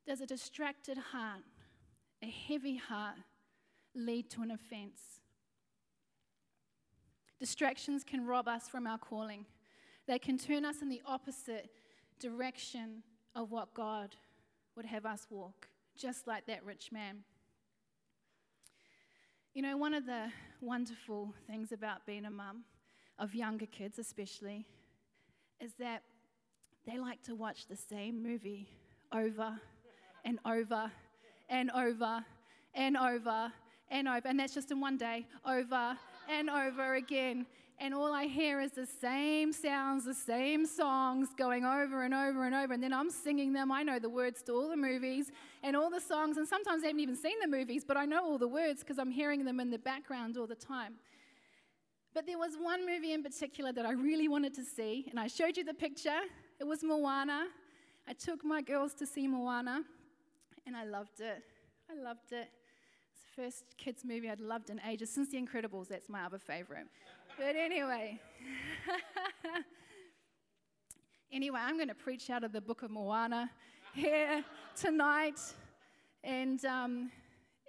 Does 0.05 0.21
a 0.21 0.27
distracted 0.27 0.99
heart, 0.99 1.43
a 2.25 2.27
heavy 2.27 2.77
heart, 2.77 3.15
lead 3.95 4.31
to 4.31 4.43
an 4.43 4.50
offense? 4.50 5.21
Distractions 7.39 8.03
can 8.03 8.27
rob 8.27 8.49
us 8.49 8.67
from 8.67 8.87
our 8.89 8.99
calling. 8.99 9.47
They 10.09 10.19
can 10.19 10.39
turn 10.39 10.65
us 10.65 10.83
in 10.83 10.89
the 10.89 11.03
opposite 11.07 11.71
direction 12.21 13.03
of 13.35 13.50
what 13.50 13.75
God 13.75 14.15
would 14.77 14.87
have 14.87 15.05
us 15.07 15.27
walk, 15.31 15.69
just 15.97 16.27
like 16.27 16.47
that 16.47 16.65
rich 16.65 16.93
man. 16.93 17.25
You 19.55 19.62
know, 19.62 19.77
one 19.77 19.95
of 19.95 20.07
the 20.07 20.29
wonderful 20.61 21.35
things 21.49 21.73
about 21.73 22.07
being 22.07 22.25
a 22.25 22.31
mum, 22.31 22.65
of 23.19 23.35
younger 23.35 23.67
kids 23.67 23.99
especially, 23.99 24.65
is 25.61 25.73
that 25.81 26.03
they 26.87 26.99
like 26.99 27.23
to 27.25 27.35
watch 27.35 27.67
the 27.67 27.77
same 27.77 28.23
movie 28.23 28.69
over 29.12 29.59
and 30.25 30.39
over 30.47 30.91
and 31.49 31.71
over 31.73 32.25
and 32.75 32.97
over 32.97 33.53
and 33.91 34.09
over. 34.09 34.29
And 34.29 34.39
that's 34.39 34.55
just 34.55 34.71
in 34.71 34.81
one 34.81 34.97
day, 34.97 35.27
over 35.45 35.99
and 36.29 36.49
over 36.49 36.95
again 36.95 37.47
and 37.81 37.95
all 37.95 38.13
I 38.13 38.27
hear 38.27 38.61
is 38.61 38.73
the 38.73 38.87
same 38.87 39.55
sounds, 39.55 40.05
the 40.05 40.15
same 40.15 40.67
songs 40.67 41.31
going 41.37 41.65
over 41.65 42.05
and 42.05 42.13
over 42.13 42.45
and 42.45 42.55
over. 42.55 42.75
And 42.75 42.83
then 42.83 42.93
I'm 42.93 43.09
singing 43.09 43.55
them. 43.55 43.73
I 43.73 43.83
know 43.83 43.99
the 43.99 44.11
words 44.11 44.43
to 44.45 44.53
all 44.53 44.69
the 44.69 44.77
movies 44.77 45.33
and 45.63 45.75
all 45.75 45.89
the 45.89 46.01
songs. 46.01 46.37
And 46.37 46.47
sometimes 46.47 46.85
I 46.85 46.89
haven't 46.89 47.01
even 47.01 47.17
seen 47.17 47.37
the 47.41 47.49
movies, 47.49 47.83
but 47.89 47.97
I 47.97 48.05
know 48.05 48.23
all 48.23 48.37
the 48.37 48.49
words 48.49 48.81
because 48.81 48.99
I'm 48.99 49.11
hearing 49.11 49.47
them 49.47 49.61
in 49.61 49.71
the 49.71 49.79
background 49.79 50.37
all 50.37 50.47
the 50.47 50.55
time. 50.55 50.97
But 52.13 52.27
there 52.27 52.39
was 52.39 52.57
one 52.61 52.85
movie 52.85 53.15
in 53.15 53.23
particular 53.23 53.73
that 53.73 53.87
I 53.87 53.93
really 53.93 54.29
wanted 54.29 54.53
to 54.55 54.65
see, 54.65 55.07
and 55.09 55.19
I 55.19 55.27
showed 55.27 55.57
you 55.57 55.65
the 55.65 55.75
picture. 55.75 56.21
It 56.59 56.65
was 56.65 56.83
Moana. 56.83 57.47
I 58.07 58.13
took 58.13 58.45
my 58.45 58.61
girls 58.61 58.93
to 58.95 59.07
see 59.07 59.27
Moana, 59.27 59.85
and 60.67 60.77
I 60.77 60.85
loved 60.85 61.21
it. 61.21 61.43
I 61.91 62.03
loved 62.03 62.33
it. 62.33 62.49
It's 63.13 63.23
the 63.23 63.43
first 63.43 63.65
kids' 63.79 64.05
movie 64.05 64.29
I'd 64.29 64.41
loved 64.41 64.71
in 64.71 64.81
ages. 64.87 65.11
Since 65.11 65.31
The 65.31 65.41
Incredibles, 65.41 65.89
that's 65.89 66.09
my 66.09 66.25
other 66.25 66.39
favorite. 66.39 66.89
But 67.41 67.57
anyway. 67.57 68.21
anyway, 71.33 71.59
I'm 71.59 71.77
going 71.77 71.89
to 71.89 71.95
preach 71.95 72.29
out 72.29 72.45
of 72.45 72.53
the 72.53 72.61
book 72.61 72.83
of 72.83 72.91
Moana 72.91 73.51
here 73.95 74.45
tonight. 74.79 75.41
And 76.23 76.63
um, 76.67 77.11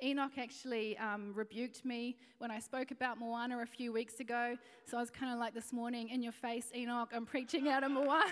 Enoch 0.04 0.34
actually 0.38 0.98
um, 0.98 1.32
rebuked 1.34 1.86
me 1.86 2.18
when 2.40 2.52
I 2.52 2.60
spoke 2.60 2.92
about 2.92 3.18
Moana 3.18 3.62
a 3.62 3.66
few 3.66 3.94
weeks 3.94 4.20
ago. 4.20 4.58
So 4.86 4.98
I 4.98 5.00
was 5.00 5.10
kind 5.10 5.32
of 5.32 5.40
like 5.40 5.54
this 5.54 5.72
morning, 5.72 6.10
in 6.10 6.22
your 6.22 6.34
face, 6.34 6.70
Enoch, 6.76 7.12
I'm 7.16 7.26
preaching 7.26 7.70
out 7.70 7.86
of 7.86 7.92
Moana. 7.92 8.26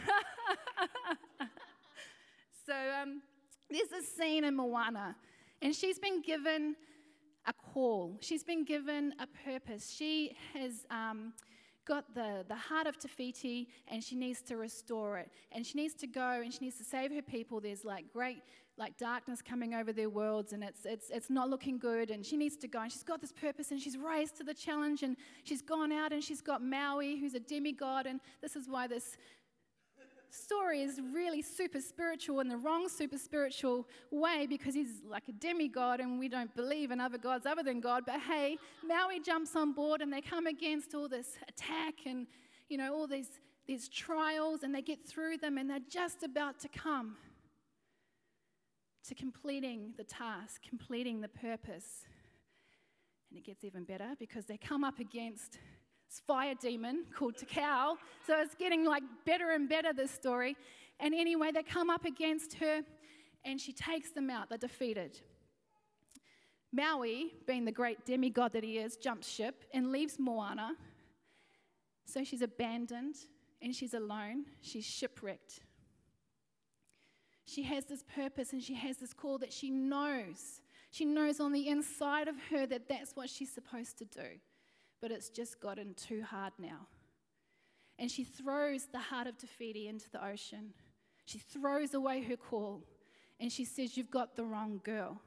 so 2.65 2.73
um, 3.01 3.21
there's 3.69 3.93
a 3.93 4.05
scene 4.05 4.43
in 4.43 4.57
Moana, 4.57 5.15
and 5.61 5.73
she's 5.73 5.99
been 5.99 6.21
given 6.21 6.75
a 7.45 7.53
call, 7.53 8.17
she's 8.21 8.43
been 8.43 8.63
given 8.63 9.13
a 9.19 9.27
purpose. 9.45 9.93
She 9.95 10.35
has. 10.53 10.85
Um, 10.89 11.33
got 11.85 12.13
the, 12.13 12.45
the 12.47 12.55
heart 12.55 12.85
of 12.85 12.99
Te 12.99 13.07
Fiti 13.07 13.67
and 13.87 14.03
she 14.03 14.15
needs 14.15 14.43
to 14.43 14.57
restore 14.57 15.17
it. 15.17 15.31
And 15.51 15.65
she 15.65 15.75
needs 15.75 15.95
to 15.95 16.07
go 16.07 16.41
and 16.43 16.53
she 16.53 16.59
needs 16.61 16.77
to 16.77 16.83
save 16.83 17.11
her 17.11 17.21
people. 17.23 17.59
There's 17.59 17.83
like 17.83 18.13
great 18.13 18.43
like 18.79 18.97
darkness 18.97 19.41
coming 19.41 19.73
over 19.73 19.91
their 19.91 20.09
worlds 20.09 20.53
and 20.53 20.63
it's, 20.63 20.85
it's, 20.85 21.09
it's 21.09 21.29
not 21.29 21.49
looking 21.49 21.77
good 21.77 22.09
and 22.09 22.25
she 22.25 22.37
needs 22.37 22.55
to 22.55 22.67
go 22.67 22.79
and 22.79 22.91
she's 22.91 23.03
got 23.03 23.19
this 23.19 23.33
purpose 23.33 23.71
and 23.71 23.81
she's 23.81 23.97
raised 23.97 24.37
to 24.37 24.43
the 24.43 24.53
challenge 24.53 25.03
and 25.03 25.17
she's 25.43 25.61
gone 25.61 25.91
out 25.91 26.13
and 26.13 26.23
she's 26.23 26.39
got 26.39 26.63
maui 26.63 27.19
who's 27.19 27.33
a 27.33 27.41
demigod 27.41 28.05
and 28.05 28.21
this 28.41 28.55
is 28.55 28.69
why 28.69 28.87
this 28.87 29.17
story 30.29 30.81
is 30.81 30.99
really 31.13 31.41
super 31.41 31.81
spiritual 31.81 32.39
in 32.39 32.47
the 32.47 32.57
wrong 32.57 32.87
super 32.87 33.17
spiritual 33.17 33.87
way 34.11 34.45
because 34.47 34.73
he's 34.73 35.01
like 35.09 35.27
a 35.27 35.31
demigod 35.33 35.99
and 35.99 36.19
we 36.19 36.29
don't 36.29 36.55
believe 36.55 36.91
in 36.91 36.99
other 36.99 37.17
gods 37.17 37.45
other 37.45 37.63
than 37.63 37.79
god 37.79 38.03
but 38.05 38.19
hey 38.19 38.57
maui 38.87 39.19
jumps 39.19 39.55
on 39.55 39.73
board 39.73 40.01
and 40.01 40.13
they 40.13 40.21
come 40.21 40.45
against 40.45 40.93
all 40.93 41.09
this 41.09 41.37
attack 41.47 41.95
and 42.05 42.27
you 42.69 42.77
know 42.77 42.93
all 42.93 43.07
these 43.07 43.39
these 43.67 43.87
trials 43.89 44.63
and 44.63 44.73
they 44.73 44.81
get 44.81 45.03
through 45.07 45.37
them 45.37 45.57
and 45.57 45.69
they're 45.69 45.79
just 45.89 46.23
about 46.23 46.59
to 46.59 46.67
come 46.67 47.17
to 49.09 49.15
completing 49.15 49.93
the 49.97 50.03
task, 50.03 50.61
completing 50.67 51.19
the 51.21 51.27
purpose. 51.27 52.05
And 53.29 53.39
it 53.39 53.43
gets 53.43 53.63
even 53.63 53.83
better 53.83 54.15
because 54.19 54.45
they 54.45 54.57
come 54.57 54.83
up 54.83 54.99
against 54.99 55.57
fire 56.17 56.55
demon 56.59 57.05
called 57.15 57.37
Te 57.37 57.45
Kā. 57.45 57.95
So 58.25 58.39
it's 58.41 58.55
getting 58.55 58.85
like 58.85 59.03
better 59.25 59.51
and 59.51 59.69
better, 59.69 59.93
this 59.93 60.11
story. 60.11 60.55
And 60.99 61.13
anyway, 61.13 61.51
they 61.51 61.63
come 61.63 61.89
up 61.89 62.05
against 62.05 62.55
her 62.55 62.81
and 63.45 63.59
she 63.59 63.71
takes 63.71 64.11
them 64.11 64.29
out. 64.29 64.49
They're 64.49 64.57
defeated. 64.57 65.19
Maui, 66.71 67.33
being 67.47 67.65
the 67.65 67.71
great 67.71 68.05
demigod 68.05 68.53
that 68.53 68.63
he 68.63 68.77
is, 68.77 68.95
jumps 68.97 69.27
ship 69.27 69.63
and 69.73 69.91
leaves 69.91 70.17
Moana. 70.19 70.73
So 72.05 72.23
she's 72.23 72.41
abandoned 72.41 73.15
and 73.61 73.75
she's 73.75 73.93
alone. 73.93 74.45
She's 74.61 74.85
shipwrecked. 74.85 75.61
She 77.45 77.63
has 77.63 77.85
this 77.85 78.03
purpose 78.03 78.53
and 78.53 78.61
she 78.61 78.75
has 78.75 78.97
this 78.97 79.13
call 79.13 79.39
that 79.39 79.51
she 79.51 79.71
knows. 79.71 80.61
She 80.91 81.05
knows 81.05 81.39
on 81.39 81.51
the 81.51 81.67
inside 81.67 82.27
of 82.27 82.35
her 82.51 82.67
that 82.67 82.87
that's 82.87 83.15
what 83.15 83.29
she's 83.29 83.51
supposed 83.51 83.97
to 83.99 84.05
do. 84.05 84.39
But 85.01 85.11
it's 85.11 85.29
just 85.29 85.59
gotten 85.61 85.93
too 85.93 86.23
hard 86.23 86.53
now. 86.59 86.87
And 87.97 88.09
she 88.09 88.23
throws 88.23 88.87
the 88.91 88.99
heart 88.99 89.27
of 89.27 89.37
Te 89.37 89.47
Fiti 89.47 89.87
into 89.87 90.09
the 90.09 90.25
ocean. 90.25 90.73
She 91.25 91.37
throws 91.37 91.93
away 91.93 92.21
her 92.23 92.37
call 92.37 92.83
and 93.39 93.51
she 93.51 93.65
says, 93.65 93.95
You've 93.95 94.11
got 94.11 94.35
the 94.35 94.43
wrong 94.43 94.81
girl. 94.83 95.21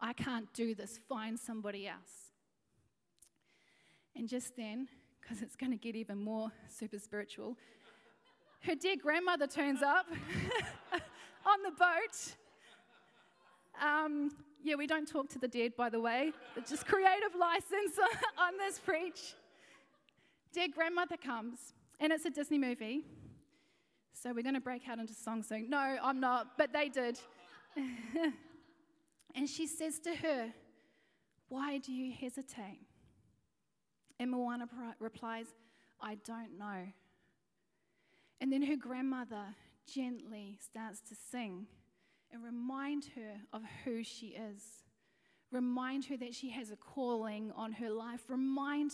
I 0.00 0.12
can't 0.12 0.52
do 0.52 0.74
this. 0.74 0.98
Find 1.08 1.38
somebody 1.38 1.88
else. 1.88 2.32
And 4.14 4.28
just 4.28 4.56
then, 4.56 4.88
because 5.20 5.42
it's 5.42 5.56
going 5.56 5.72
to 5.72 5.78
get 5.78 5.96
even 5.96 6.18
more 6.18 6.50
super 6.68 6.98
spiritual, 6.98 7.56
her 8.60 8.74
dear 8.74 8.96
grandmother 8.96 9.46
turns 9.46 9.82
up. 9.82 10.06
on 11.48 11.62
the 11.62 11.70
boat. 11.70 12.36
Um, 13.82 14.30
yeah, 14.62 14.74
we 14.74 14.86
don't 14.86 15.06
talk 15.06 15.28
to 15.30 15.38
the 15.38 15.48
dead, 15.48 15.76
by 15.76 15.88
the 15.88 16.00
way. 16.00 16.32
Just 16.68 16.86
creative 16.86 17.34
license 17.38 17.98
on 18.38 18.56
this 18.58 18.78
preach. 18.78 19.34
Dear 20.52 20.68
grandmother 20.74 21.16
comes, 21.16 21.74
and 22.00 22.12
it's 22.12 22.24
a 22.24 22.30
Disney 22.30 22.58
movie. 22.58 23.04
So 24.12 24.32
we're 24.32 24.42
going 24.42 24.54
to 24.54 24.60
break 24.60 24.88
out 24.88 24.98
into 24.98 25.14
song 25.14 25.42
soon. 25.42 25.70
No, 25.70 25.78
I'm 26.02 26.18
not, 26.18 26.58
but 26.58 26.72
they 26.72 26.88
did. 26.88 27.18
and 29.34 29.48
she 29.48 29.66
says 29.66 30.00
to 30.00 30.14
her, 30.16 30.52
Why 31.48 31.78
do 31.78 31.92
you 31.92 32.12
hesitate? 32.12 32.80
And 34.18 34.30
Moana 34.32 34.66
replies, 34.98 35.46
I 36.00 36.16
don't 36.26 36.58
know. 36.58 36.88
And 38.40 38.52
then 38.52 38.62
her 38.62 38.76
grandmother 38.76 39.54
gently 39.86 40.58
starts 40.60 41.00
to 41.08 41.14
sing 41.30 41.66
and 42.32 42.42
remind 42.44 43.06
her 43.16 43.40
of 43.52 43.62
who 43.84 44.02
she 44.02 44.28
is. 44.28 44.62
Remind 45.50 46.04
her 46.06 46.16
that 46.18 46.34
she 46.34 46.50
has 46.50 46.70
a 46.70 46.76
calling 46.76 47.52
on 47.56 47.72
her 47.72 47.90
life. 47.90 48.20
Remind 48.28 48.92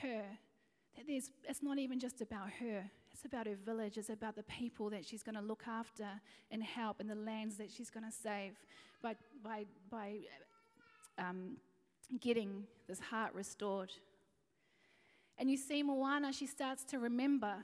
her 0.00 0.22
that 0.96 1.06
there's, 1.06 1.30
it's 1.48 1.62
not 1.62 1.78
even 1.78 1.98
just 1.98 2.20
about 2.20 2.50
her, 2.60 2.90
it's 3.12 3.24
about 3.24 3.46
her 3.46 3.54
village, 3.54 3.98
it's 3.98 4.08
about 4.08 4.36
the 4.36 4.42
people 4.44 4.90
that 4.90 5.04
she's 5.04 5.22
going 5.22 5.34
to 5.34 5.42
look 5.42 5.64
after 5.66 6.08
and 6.50 6.62
help 6.62 7.00
and 7.00 7.10
the 7.10 7.14
lands 7.14 7.56
that 7.56 7.70
she's 7.70 7.90
going 7.90 8.04
to 8.04 8.12
save 8.12 8.52
by, 9.02 9.14
by, 9.42 9.66
by 9.90 10.16
um, 11.18 11.56
getting 12.20 12.64
this 12.88 13.00
heart 13.00 13.34
restored. 13.34 13.90
And 15.38 15.50
you 15.50 15.56
see, 15.56 15.82
Moana, 15.82 16.32
she 16.32 16.46
starts 16.46 16.84
to 16.84 16.98
remember 16.98 17.56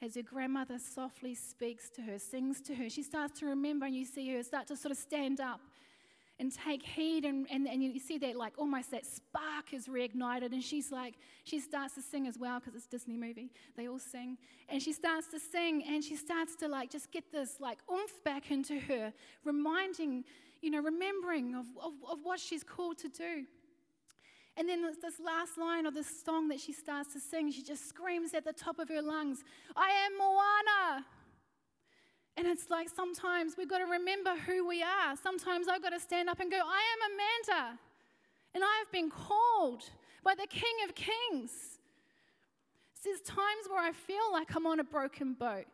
as 0.00 0.14
her 0.14 0.22
grandmother 0.22 0.78
softly 0.78 1.34
speaks 1.34 1.90
to 1.90 2.02
her, 2.02 2.18
sings 2.18 2.60
to 2.62 2.74
her, 2.74 2.88
she 2.88 3.02
starts 3.02 3.40
to 3.40 3.46
remember, 3.46 3.86
and 3.86 3.94
you 3.94 4.04
see 4.04 4.32
her 4.34 4.42
start 4.42 4.66
to 4.68 4.76
sort 4.76 4.92
of 4.92 4.98
stand 4.98 5.40
up 5.40 5.60
and 6.40 6.52
take 6.52 6.82
heed 6.82 7.24
and, 7.24 7.46
and, 7.50 7.66
and 7.66 7.82
you 7.82 7.98
see 7.98 8.16
that 8.18 8.36
like 8.36 8.54
almost 8.58 8.92
that 8.92 9.04
spark 9.04 9.72
is 9.72 9.86
reignited 9.88 10.52
and 10.52 10.62
she's 10.62 10.92
like 10.92 11.14
she 11.42 11.58
starts 11.58 11.94
to 11.94 12.02
sing 12.02 12.28
as 12.28 12.38
well 12.38 12.60
because 12.60 12.76
it's 12.76 12.86
disney 12.86 13.16
movie. 13.16 13.50
They 13.76 13.88
all 13.88 13.98
sing. 13.98 14.38
And 14.68 14.80
she 14.80 14.92
starts 14.92 15.26
to 15.28 15.40
sing 15.40 15.82
and 15.88 16.02
she 16.04 16.14
starts 16.14 16.54
to 16.56 16.68
like 16.68 16.90
just 16.90 17.10
get 17.10 17.32
this 17.32 17.56
like 17.60 17.78
oomph 17.92 18.22
back 18.24 18.50
into 18.50 18.78
her 18.78 19.12
reminding 19.44 20.24
you 20.62 20.70
know 20.70 20.80
remembering 20.80 21.54
of, 21.54 21.66
of, 21.82 21.92
of 22.08 22.18
what 22.22 22.38
she's 22.38 22.62
called 22.62 22.98
to 22.98 23.08
do 23.08 23.44
and 24.58 24.68
then 24.68 24.82
this 24.82 25.20
last 25.24 25.56
line 25.56 25.86
of 25.86 25.94
this 25.94 26.08
song 26.24 26.48
that 26.48 26.58
she 26.58 26.72
starts 26.72 27.12
to 27.12 27.20
sing, 27.20 27.52
she 27.52 27.62
just 27.62 27.88
screams 27.88 28.34
at 28.34 28.44
the 28.44 28.52
top 28.52 28.80
of 28.80 28.88
her 28.88 29.00
lungs, 29.00 29.44
I 29.76 29.90
am 29.90 30.18
Moana. 30.18 31.06
And 32.36 32.44
it's 32.48 32.68
like 32.68 32.88
sometimes 32.88 33.56
we've 33.56 33.68
got 33.68 33.78
to 33.78 33.84
remember 33.84 34.34
who 34.34 34.66
we 34.66 34.82
are. 34.82 35.16
Sometimes 35.22 35.68
I've 35.68 35.80
got 35.80 35.90
to 35.90 36.00
stand 36.00 36.28
up 36.28 36.40
and 36.40 36.50
go, 36.50 36.56
I 36.56 36.82
am 36.92 37.54
Amanda. 37.54 37.78
And 38.52 38.64
I 38.64 38.78
have 38.80 38.90
been 38.90 39.10
called 39.10 39.84
by 40.24 40.34
the 40.34 40.46
King 40.48 40.74
of 40.88 40.94
Kings. 40.96 41.78
There's 43.04 43.20
times 43.20 43.68
where 43.70 43.80
I 43.80 43.92
feel 43.92 44.32
like 44.32 44.56
I'm 44.56 44.66
on 44.66 44.80
a 44.80 44.84
broken 44.84 45.34
boat. 45.34 45.66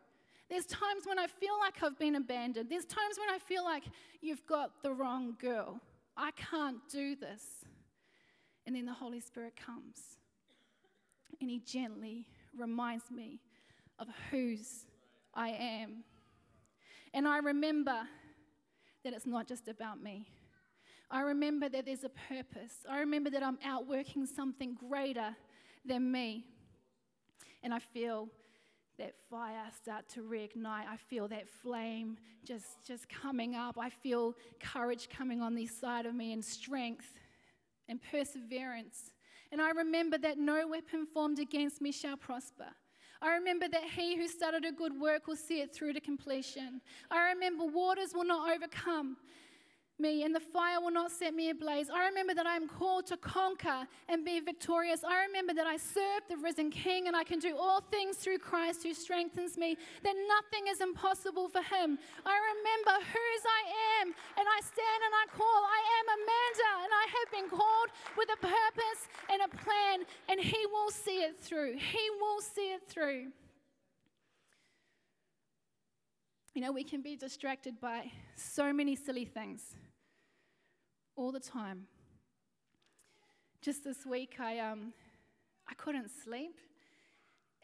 There's 0.47 0.67
times 0.67 1.07
when 1.07 1.17
I 1.17 1.25
feel 1.25 1.57
like 1.59 1.81
I've 1.81 1.97
been 1.97 2.15
abandoned. 2.15 2.69
There's 2.69 2.85
times 2.85 3.17
when 3.17 3.33
I 3.33 3.39
feel 3.39 3.63
like 3.63 3.83
you've 4.21 4.45
got 4.45 4.83
the 4.83 4.93
wrong 4.93 5.35
girl. 5.41 5.81
I 6.15 6.29
can't 6.31 6.77
do 6.91 7.15
this. 7.15 7.64
And 8.65 8.75
then 8.75 8.85
the 8.85 8.93
Holy 8.93 9.19
Spirit 9.19 9.53
comes 9.55 9.99
and 11.39 11.49
He 11.49 11.59
gently 11.59 12.25
reminds 12.57 13.11
me 13.11 13.39
of 13.99 14.07
whose 14.31 14.85
I 15.33 15.49
am. 15.49 16.03
And 17.13 17.27
I 17.27 17.37
remember 17.37 18.01
that 19.03 19.13
it's 19.13 19.25
not 19.25 19.47
just 19.47 19.67
about 19.67 20.01
me. 20.01 20.27
I 21.11 21.21
remember 21.21 21.69
that 21.69 21.85
there's 21.85 22.03
a 22.03 22.09
purpose. 22.09 22.73
I 22.89 22.99
remember 22.99 23.29
that 23.29 23.43
I'm 23.43 23.59
outworking 23.63 24.25
something 24.25 24.73
greater 24.73 25.35
than 25.85 26.11
me. 26.11 26.45
And 27.63 27.73
I 27.73 27.79
feel 27.79 28.27
that 28.97 29.13
fire 29.29 29.65
start 29.75 30.07
to 30.09 30.21
reignite. 30.21 30.87
I 30.89 30.97
feel 30.97 31.27
that 31.27 31.47
flame 31.47 32.17
just, 32.43 32.85
just 32.85 33.07
coming 33.09 33.55
up. 33.55 33.77
I 33.79 33.89
feel 33.89 34.35
courage 34.59 35.09
coming 35.09 35.41
on 35.41 35.53
the 35.53 35.67
side 35.67 36.05
of 36.05 36.15
me 36.15 36.33
and 36.33 36.43
strength 36.43 37.13
and 37.87 37.99
perseverance. 38.11 39.11
And 39.51 39.61
I 39.61 39.71
remember 39.71 40.17
that 40.19 40.37
no 40.37 40.67
weapon 40.67 41.05
formed 41.05 41.39
against 41.39 41.81
me 41.81 41.91
shall 41.91 42.17
prosper. 42.17 42.67
I 43.21 43.33
remember 43.35 43.67
that 43.69 43.83
he 43.83 44.17
who 44.17 44.27
started 44.27 44.65
a 44.65 44.71
good 44.71 44.99
work 44.99 45.27
will 45.27 45.35
see 45.35 45.61
it 45.61 45.73
through 45.73 45.93
to 45.93 45.99
completion. 45.99 46.81
I 47.09 47.29
remember 47.29 47.65
waters 47.65 48.13
will 48.13 48.25
not 48.25 48.51
overcome 48.51 49.17
me, 49.97 50.23
and 50.23 50.35
the 50.35 50.39
fire 50.39 50.81
will 50.81 50.91
not 50.91 51.11
set 51.11 51.33
me 51.33 51.49
ablaze. 51.49 51.89
I 51.89 52.05
remember 52.07 52.33
that 52.33 52.45
I 52.45 52.55
am 52.55 52.67
called 52.67 53.07
to 53.07 53.17
conquer 53.17 53.87
and 54.09 54.25
be 54.25 54.39
victorious. 54.39 55.03
I 55.03 55.25
remember 55.25 55.53
that 55.53 55.67
I 55.67 55.77
serve 55.77 56.27
the 56.29 56.37
risen 56.37 56.69
King 56.69 57.07
and 57.07 57.15
I 57.15 57.23
can 57.23 57.39
do 57.39 57.55
all 57.57 57.81
things 57.81 58.17
through 58.17 58.39
Christ 58.39 58.83
who 58.83 58.93
strengthens 58.93 59.57
me, 59.57 59.77
that 60.03 60.15
nothing 60.27 60.67
is 60.67 60.81
impossible 60.81 61.47
for 61.47 61.61
him. 61.61 61.97
I 62.25 62.35
remember 62.35 63.05
whose 63.05 63.43
I 63.47 64.01
am, 64.01 64.07
and 64.07 64.45
I 64.47 64.59
stand 64.59 65.01
and 65.05 65.13
I 65.15 65.25
call. 65.31 65.63
I 65.63 65.81
am 65.99 66.05
Amanda, 66.19 66.71
and 66.83 66.91
I 66.91 67.05
have 67.15 67.31
been 67.31 67.49
called 67.49 67.89
with 68.17 68.29
a 68.33 68.37
purpose 68.37 69.01
and 69.31 69.41
a 69.41 69.49
plan, 69.55 70.05
and 70.27 70.39
he 70.39 70.65
will 70.67 70.91
see 70.91 71.23
it 71.23 71.39
through. 71.39 71.77
He 71.77 72.09
will 72.19 72.41
see 72.41 72.73
it 72.73 72.81
through. 72.89 73.31
You 76.53 76.61
know, 76.61 76.71
we 76.71 76.83
can 76.83 77.01
be 77.01 77.15
distracted 77.15 77.81
by 77.81 78.11
so 78.35 78.71
many 78.71 78.95
silly 78.95 79.25
things 79.25 79.75
all 81.15 81.31
the 81.31 81.39
time. 81.39 81.87
Just 83.61 83.83
this 83.83 84.05
week, 84.05 84.35
I, 84.39 84.59
um, 84.59 84.93
I 85.67 85.73
couldn't 85.73 86.09
sleep. 86.23 86.59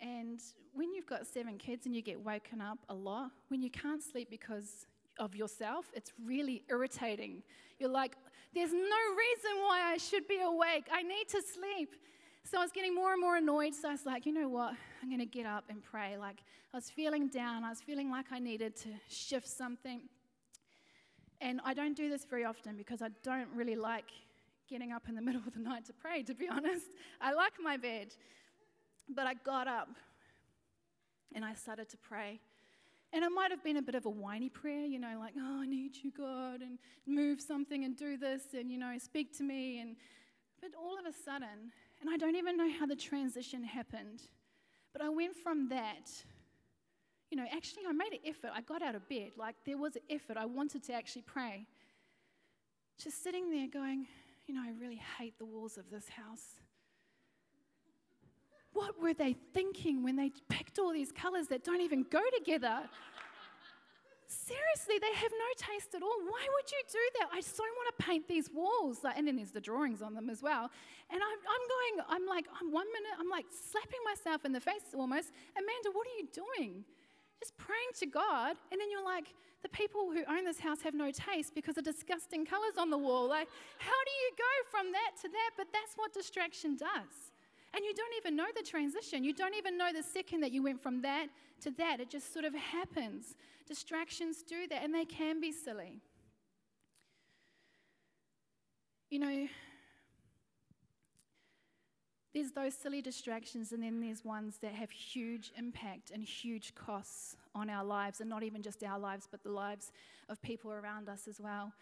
And 0.01 0.39
when 0.73 0.93
you've 0.93 1.05
got 1.05 1.27
seven 1.27 1.57
kids 1.57 1.85
and 1.85 1.95
you 1.95 2.01
get 2.01 2.19
woken 2.19 2.59
up 2.59 2.79
a 2.89 2.93
lot, 2.93 3.31
when 3.49 3.61
you 3.61 3.69
can't 3.69 4.01
sleep 4.01 4.29
because 4.29 4.87
of 5.19 5.35
yourself, 5.35 5.91
it's 5.93 6.11
really 6.25 6.63
irritating. 6.69 7.43
You're 7.77 7.89
like, 7.89 8.15
there's 8.53 8.73
no 8.73 8.79
reason 8.79 9.61
why 9.61 9.91
I 9.93 9.97
should 9.97 10.27
be 10.27 10.41
awake. 10.41 10.87
I 10.91 11.03
need 11.03 11.27
to 11.29 11.41
sleep. 11.41 11.95
So 12.43 12.57
I 12.57 12.61
was 12.61 12.71
getting 12.71 12.95
more 12.95 13.13
and 13.13 13.21
more 13.21 13.37
annoyed. 13.37 13.75
So 13.75 13.89
I 13.89 13.91
was 13.91 14.05
like, 14.05 14.25
you 14.25 14.33
know 14.33 14.49
what? 14.49 14.73
I'm 15.01 15.09
going 15.09 15.19
to 15.19 15.25
get 15.25 15.45
up 15.45 15.65
and 15.69 15.83
pray. 15.83 16.17
Like, 16.17 16.39
I 16.73 16.77
was 16.77 16.89
feeling 16.89 17.27
down. 17.27 17.63
I 17.63 17.69
was 17.69 17.81
feeling 17.81 18.09
like 18.09 18.25
I 18.31 18.39
needed 18.39 18.75
to 18.77 18.89
shift 19.07 19.47
something. 19.47 20.01
And 21.41 21.59
I 21.65 21.73
don't 21.73 21.97
do 21.97 22.07
this 22.07 22.23
very 22.23 22.45
often 22.45 22.77
because 22.77 23.01
I 23.01 23.09
don't 23.23 23.49
really 23.55 23.75
like 23.75 24.11
getting 24.69 24.91
up 24.91 25.09
in 25.09 25.15
the 25.15 25.21
middle 25.27 25.41
of 25.45 25.53
the 25.53 25.59
night 25.59 25.85
to 25.85 25.93
pray, 25.93 26.23
to 26.23 26.33
be 26.33 26.47
honest. 26.51 26.85
I 27.19 27.33
like 27.33 27.53
my 27.61 27.77
bed. 27.77 28.13
But 29.09 29.27
I 29.27 29.33
got 29.33 29.67
up 29.67 29.89
and 31.33 31.43
I 31.43 31.53
started 31.53 31.89
to 31.89 31.97
pray. 31.97 32.39
And 33.13 33.25
it 33.25 33.29
might 33.29 33.51
have 33.51 33.61
been 33.61 33.75
a 33.75 33.81
bit 33.81 33.95
of 33.95 34.05
a 34.05 34.09
whiny 34.09 34.47
prayer, 34.47 34.85
you 34.85 34.97
know, 34.97 35.17
like, 35.19 35.33
oh, 35.37 35.61
I 35.61 35.65
need 35.65 35.97
you, 36.01 36.11
God, 36.11 36.61
and 36.61 36.77
move 37.05 37.41
something 37.41 37.83
and 37.83 37.97
do 37.97 38.15
this 38.15 38.53
and, 38.53 38.71
you 38.71 38.77
know, 38.77 38.97
speak 38.99 39.35
to 39.37 39.43
me. 39.43 39.79
And, 39.81 39.97
but 40.61 40.71
all 40.79 40.97
of 40.97 41.05
a 41.05 41.11
sudden, 41.11 41.73
and 41.99 42.09
I 42.09 42.15
don't 42.15 42.37
even 42.37 42.55
know 42.55 42.69
how 42.79 42.85
the 42.85 42.95
transition 42.95 43.65
happened, 43.65 44.21
but 44.93 45.01
I 45.01 45.09
went 45.09 45.35
from 45.35 45.67
that 45.69 46.09
you 47.31 47.37
know, 47.37 47.45
actually, 47.55 47.83
I 47.87 47.93
made 47.93 48.11
an 48.11 48.19
effort. 48.25 48.51
I 48.53 48.61
got 48.61 48.81
out 48.81 48.93
of 48.93 49.07
bed. 49.07 49.31
Like, 49.37 49.55
there 49.65 49.77
was 49.77 49.95
an 49.95 50.01
effort. 50.09 50.35
I 50.35 50.45
wanted 50.45 50.83
to 50.83 50.93
actually 50.93 51.23
pray. 51.23 51.65
Just 53.01 53.23
sitting 53.23 53.49
there 53.49 53.67
going, 53.67 54.05
you 54.47 54.53
know, 54.53 54.61
I 54.61 54.71
really 54.79 55.01
hate 55.17 55.39
the 55.39 55.45
walls 55.45 55.77
of 55.77 55.89
this 55.89 56.09
house. 56.09 56.59
What 58.73 59.01
were 59.01 59.13
they 59.13 59.35
thinking 59.53 60.03
when 60.03 60.17
they 60.17 60.31
picked 60.49 60.77
all 60.77 60.91
these 60.91 61.11
colors 61.11 61.47
that 61.47 61.63
don't 61.63 61.81
even 61.81 62.05
go 62.11 62.21
together? 62.37 62.81
Seriously, 64.27 64.95
they 64.99 65.13
have 65.15 65.31
no 65.31 65.73
taste 65.73 65.95
at 65.95 66.03
all. 66.03 66.19
Why 66.27 66.47
would 66.53 66.71
you 66.71 66.81
do 66.91 67.19
that? 67.19 67.29
I 67.31 67.39
don't 67.39 67.75
want 67.79 67.97
to 67.97 68.05
paint 68.05 68.27
these 68.27 68.49
walls. 68.53 68.99
Like, 69.03 69.17
and 69.17 69.25
then 69.27 69.37
there's 69.37 69.51
the 69.51 69.61
drawings 69.61 70.01
on 70.01 70.13
them 70.13 70.29
as 70.29 70.41
well. 70.41 70.69
And 71.09 71.21
I'm, 71.21 71.39
I'm 71.47 71.65
going, 71.67 72.05
I'm 72.09 72.27
like, 72.27 72.45
I'm 72.59 72.71
one 72.71 72.87
minute, 72.91 73.11
I'm 73.19 73.29
like 73.29 73.45
slapping 73.71 73.99
myself 74.05 74.43
in 74.43 74.51
the 74.51 74.59
face 74.59 74.95
almost. 74.95 75.31
Amanda, 75.57 75.91
what 75.91 76.07
are 76.07 76.17
you 76.17 76.27
doing? 76.31 76.85
Just 77.41 77.57
praying 77.57 77.91
to 77.99 78.05
God, 78.05 78.55
and 78.71 78.79
then 78.79 78.89
you're 78.91 79.03
like, 79.03 79.33
the 79.63 79.69
people 79.69 80.11
who 80.11 80.23
own 80.29 80.45
this 80.45 80.59
house 80.59 80.81
have 80.81 80.93
no 80.93 81.11
taste 81.11 81.53
because 81.53 81.77
of 81.77 81.83
disgusting 81.83 82.45
colors 82.45 82.77
on 82.77 82.89
the 82.89 82.97
wall. 82.97 83.27
Like, 83.27 83.47
how 83.77 83.99
do 84.05 84.11
you 84.23 84.31
go 84.37 84.53
from 84.69 84.91
that 84.91 85.11
to 85.21 85.27
that? 85.27 85.51
But 85.57 85.67
that's 85.73 85.93
what 85.95 86.13
distraction 86.13 86.75
does. 86.75 87.31
And 87.73 87.85
you 87.85 87.93
don't 87.93 88.13
even 88.17 88.35
know 88.35 88.47
the 88.55 88.63
transition. 88.63 89.23
You 89.23 89.33
don't 89.33 89.55
even 89.55 89.77
know 89.77 89.91
the 89.93 90.03
second 90.03 90.41
that 90.41 90.51
you 90.51 90.63
went 90.63 90.81
from 90.81 91.01
that 91.03 91.27
to 91.61 91.71
that. 91.71 91.99
It 91.99 92.09
just 92.09 92.33
sort 92.33 92.45
of 92.45 92.53
happens. 92.53 93.35
Distractions 93.67 94.43
do 94.43 94.67
that, 94.69 94.83
and 94.83 94.93
they 94.93 95.05
can 95.05 95.39
be 95.39 95.51
silly. 95.51 96.01
You 99.09 99.19
know, 99.19 99.47
there's 102.33 102.51
those 102.51 102.73
silly 102.73 103.01
distractions, 103.01 103.73
and 103.73 103.83
then 103.83 103.99
there's 103.99 104.23
ones 104.23 104.57
that 104.61 104.73
have 104.73 104.89
huge 104.89 105.51
impact 105.57 106.11
and 106.11 106.23
huge 106.23 106.73
costs 106.75 107.35
on 107.53 107.69
our 107.69 107.83
lives, 107.83 108.21
and 108.21 108.29
not 108.29 108.43
even 108.43 108.61
just 108.61 108.83
our 108.83 108.97
lives, 108.97 109.27
but 109.29 109.43
the 109.43 109.51
lives 109.51 109.91
of 110.29 110.41
people 110.41 110.71
around 110.71 111.09
us 111.09 111.27
as 111.27 111.41
well. 111.41 111.73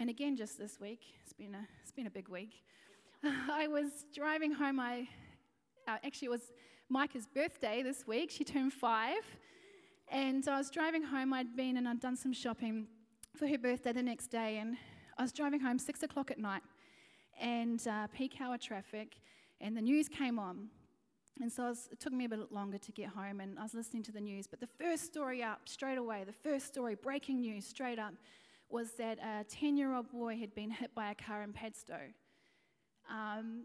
And 0.00 0.10
again, 0.10 0.36
just 0.36 0.58
this 0.58 0.80
week, 0.80 1.00
it's 1.22 1.32
been 1.32 1.54
a, 1.54 1.66
it's 1.80 1.92
been 1.92 2.06
a 2.06 2.10
big 2.10 2.28
week. 2.28 2.62
I 3.24 3.68
was 3.68 4.04
driving 4.12 4.52
home. 4.52 4.80
I 4.80 5.06
uh, 5.86 5.98
actually 6.04 6.26
it 6.26 6.30
was 6.30 6.52
Micah's 6.88 7.26
birthday 7.26 7.82
this 7.82 8.04
week. 8.06 8.30
She 8.30 8.42
turned 8.42 8.72
five, 8.72 9.22
and 10.10 10.46
I 10.48 10.58
was 10.58 10.70
driving 10.70 11.04
home. 11.04 11.32
I'd 11.32 11.54
been 11.54 11.76
and 11.76 11.86
I'd 11.86 12.00
done 12.00 12.16
some 12.16 12.32
shopping 12.32 12.88
for 13.36 13.46
her 13.46 13.58
birthday 13.58 13.92
the 13.92 14.02
next 14.02 14.28
day, 14.28 14.58
and 14.58 14.76
I 15.18 15.22
was 15.22 15.32
driving 15.32 15.60
home 15.60 15.78
six 15.78 16.02
o'clock 16.02 16.32
at 16.32 16.38
night, 16.38 16.62
and 17.40 17.86
uh, 17.86 18.08
peak 18.08 18.40
hour 18.40 18.58
traffic 18.58 19.14
and 19.62 19.76
the 19.76 19.80
news 19.80 20.08
came 20.08 20.38
on. 20.38 20.68
And 21.40 21.50
so 21.50 21.64
was, 21.64 21.88
it 21.90 21.98
took 21.98 22.12
me 22.12 22.26
a 22.26 22.28
bit 22.28 22.52
longer 22.52 22.76
to 22.76 22.92
get 22.92 23.08
home, 23.08 23.40
and 23.40 23.58
I 23.58 23.62
was 23.62 23.72
listening 23.72 24.02
to 24.04 24.12
the 24.12 24.20
news. 24.20 24.46
But 24.46 24.60
the 24.60 24.66
first 24.66 25.06
story 25.06 25.42
up, 25.42 25.60
straight 25.64 25.96
away, 25.96 26.24
the 26.24 26.32
first 26.32 26.66
story, 26.66 26.94
breaking 26.94 27.40
news, 27.40 27.64
straight 27.64 27.98
up, 27.98 28.12
was 28.68 28.92
that 28.92 29.18
a 29.18 29.44
10 29.44 29.76
year 29.76 29.94
old 29.94 30.10
boy 30.10 30.36
had 30.36 30.54
been 30.54 30.70
hit 30.70 30.94
by 30.94 31.10
a 31.10 31.14
car 31.14 31.42
in 31.42 31.52
Padstow. 31.52 32.00
Um, 33.10 33.64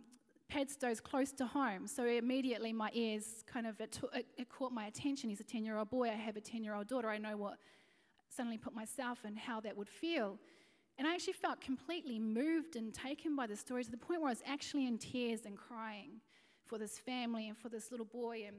Padstow's 0.50 1.02
close 1.02 1.34
to 1.34 1.46
home, 1.46 1.88
so 1.88 2.06
immediately 2.06 2.72
my 2.72 2.90
ears 2.94 3.44
kind 3.46 3.68
of, 3.68 3.80
it, 3.82 3.92
t- 3.92 4.24
it, 4.38 4.50
caught 4.50 4.72
my 4.72 4.86
attention. 4.86 5.30
He's 5.30 5.42
a 5.42 5.44
10 5.44 5.66
year 5.66 5.78
old 5.78 5.90
boy, 5.90 6.10
I 6.10 6.16
have 6.16 6.38
a 6.38 6.42
10 6.42 6.64
year 6.64 6.74
old 6.74 6.88
daughter, 6.88 7.10
I 7.10 7.18
know 7.18 7.36
what, 7.36 7.58
suddenly 8.30 8.58
put 8.58 8.74
myself 8.74 9.20
in 9.26 9.36
how 9.36 9.60
that 9.62 9.76
would 9.76 9.90
feel. 9.90 10.38
And 10.98 11.08
I 11.08 11.14
actually 11.14 11.34
felt 11.34 11.62
completely 11.62 12.18
moved 12.18 12.76
and 12.76 12.94
taken 12.94 13.36
by 13.36 13.46
the 13.46 13.56
story 13.56 13.84
to 13.84 13.92
the 13.92 13.98
point 13.98 14.22
where 14.22 14.30
I 14.30 14.32
was 14.32 14.42
actually 14.46 14.88
in 14.88 14.98
tears 14.98 15.42
and 15.46 15.56
crying 15.56 16.22
for 16.66 16.78
this 16.78 16.98
family 16.98 17.48
and 17.48 17.58
for 17.58 17.70
this 17.70 17.92
little 17.92 18.06
boy 18.06 18.46
and 18.48 18.56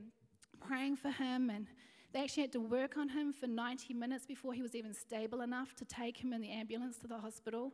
praying 0.61 0.97
for 0.97 1.11
him. 1.11 1.51
And 1.51 1.67
they 2.13 2.21
actually 2.21 2.45
had 2.45 2.53
to 2.53 2.61
work 2.61 2.97
on 2.97 3.09
him 3.09 3.33
for 3.33 3.49
90 3.49 3.93
minutes 3.95 4.25
before 4.25 4.53
he 4.53 4.63
was 4.63 4.77
even 4.77 4.95
stable 4.95 5.41
enough 5.41 5.75
to 5.77 5.85
take 5.85 6.17
him 6.17 6.33
in 6.33 6.41
the 6.41 6.51
ambulance 6.51 6.97
to 6.99 7.09
the 7.09 7.19
hospital. 7.19 7.73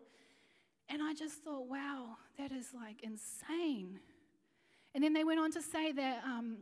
And 0.88 1.02
I 1.02 1.12
just 1.12 1.42
thought, 1.42 1.68
wow, 1.68 2.16
that 2.38 2.50
is 2.50 2.68
like 2.74 3.02
insane. 3.02 4.00
And 4.94 5.04
then 5.04 5.12
they 5.12 5.24
went 5.24 5.40
on 5.40 5.50
to 5.52 5.62
say 5.62 5.92
that 5.92 6.22
um, 6.24 6.58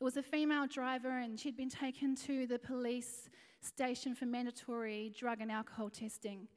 it 0.00 0.04
was 0.04 0.16
a 0.16 0.22
female 0.22 0.66
driver 0.66 1.18
and 1.18 1.38
she'd 1.38 1.56
been 1.56 1.70
taken 1.70 2.16
to 2.16 2.46
the 2.46 2.58
police 2.58 3.28
station 3.60 4.14
for 4.14 4.26
mandatory 4.26 5.12
drug 5.16 5.40
and 5.40 5.52
alcohol 5.52 5.90
testing 5.90 6.48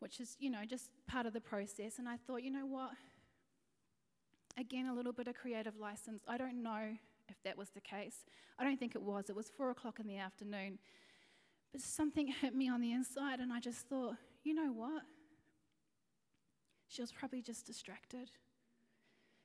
which 0.00 0.20
is, 0.20 0.36
you 0.40 0.50
know, 0.50 0.64
just 0.68 0.90
part 1.06 1.26
of 1.26 1.32
the 1.32 1.40
process. 1.40 1.98
And 1.98 2.08
I 2.08 2.16
thought, 2.16 2.42
you 2.42 2.50
know 2.50 2.66
what? 2.66 2.90
Again, 4.58 4.86
a 4.86 4.94
little 4.94 5.12
bit 5.12 5.28
of 5.28 5.34
creative 5.34 5.78
license. 5.78 6.22
I 6.26 6.36
don't 6.36 6.62
know 6.62 6.96
if 7.28 7.36
that 7.44 7.56
was 7.56 7.70
the 7.70 7.80
case. 7.80 8.24
I 8.58 8.64
don't 8.64 8.78
think 8.78 8.94
it 8.94 9.02
was. 9.02 9.30
It 9.30 9.36
was 9.36 9.48
four 9.48 9.70
o'clock 9.70 10.00
in 10.00 10.06
the 10.06 10.18
afternoon. 10.18 10.78
But 11.72 11.80
something 11.80 12.26
hit 12.40 12.54
me 12.54 12.68
on 12.68 12.80
the 12.80 12.92
inside, 12.92 13.40
and 13.40 13.52
I 13.52 13.60
just 13.60 13.88
thought, 13.88 14.16
you 14.42 14.54
know 14.54 14.72
what? 14.72 15.02
She 16.88 17.02
was 17.02 17.12
probably 17.12 17.40
just 17.40 17.66
distracted. 17.66 18.30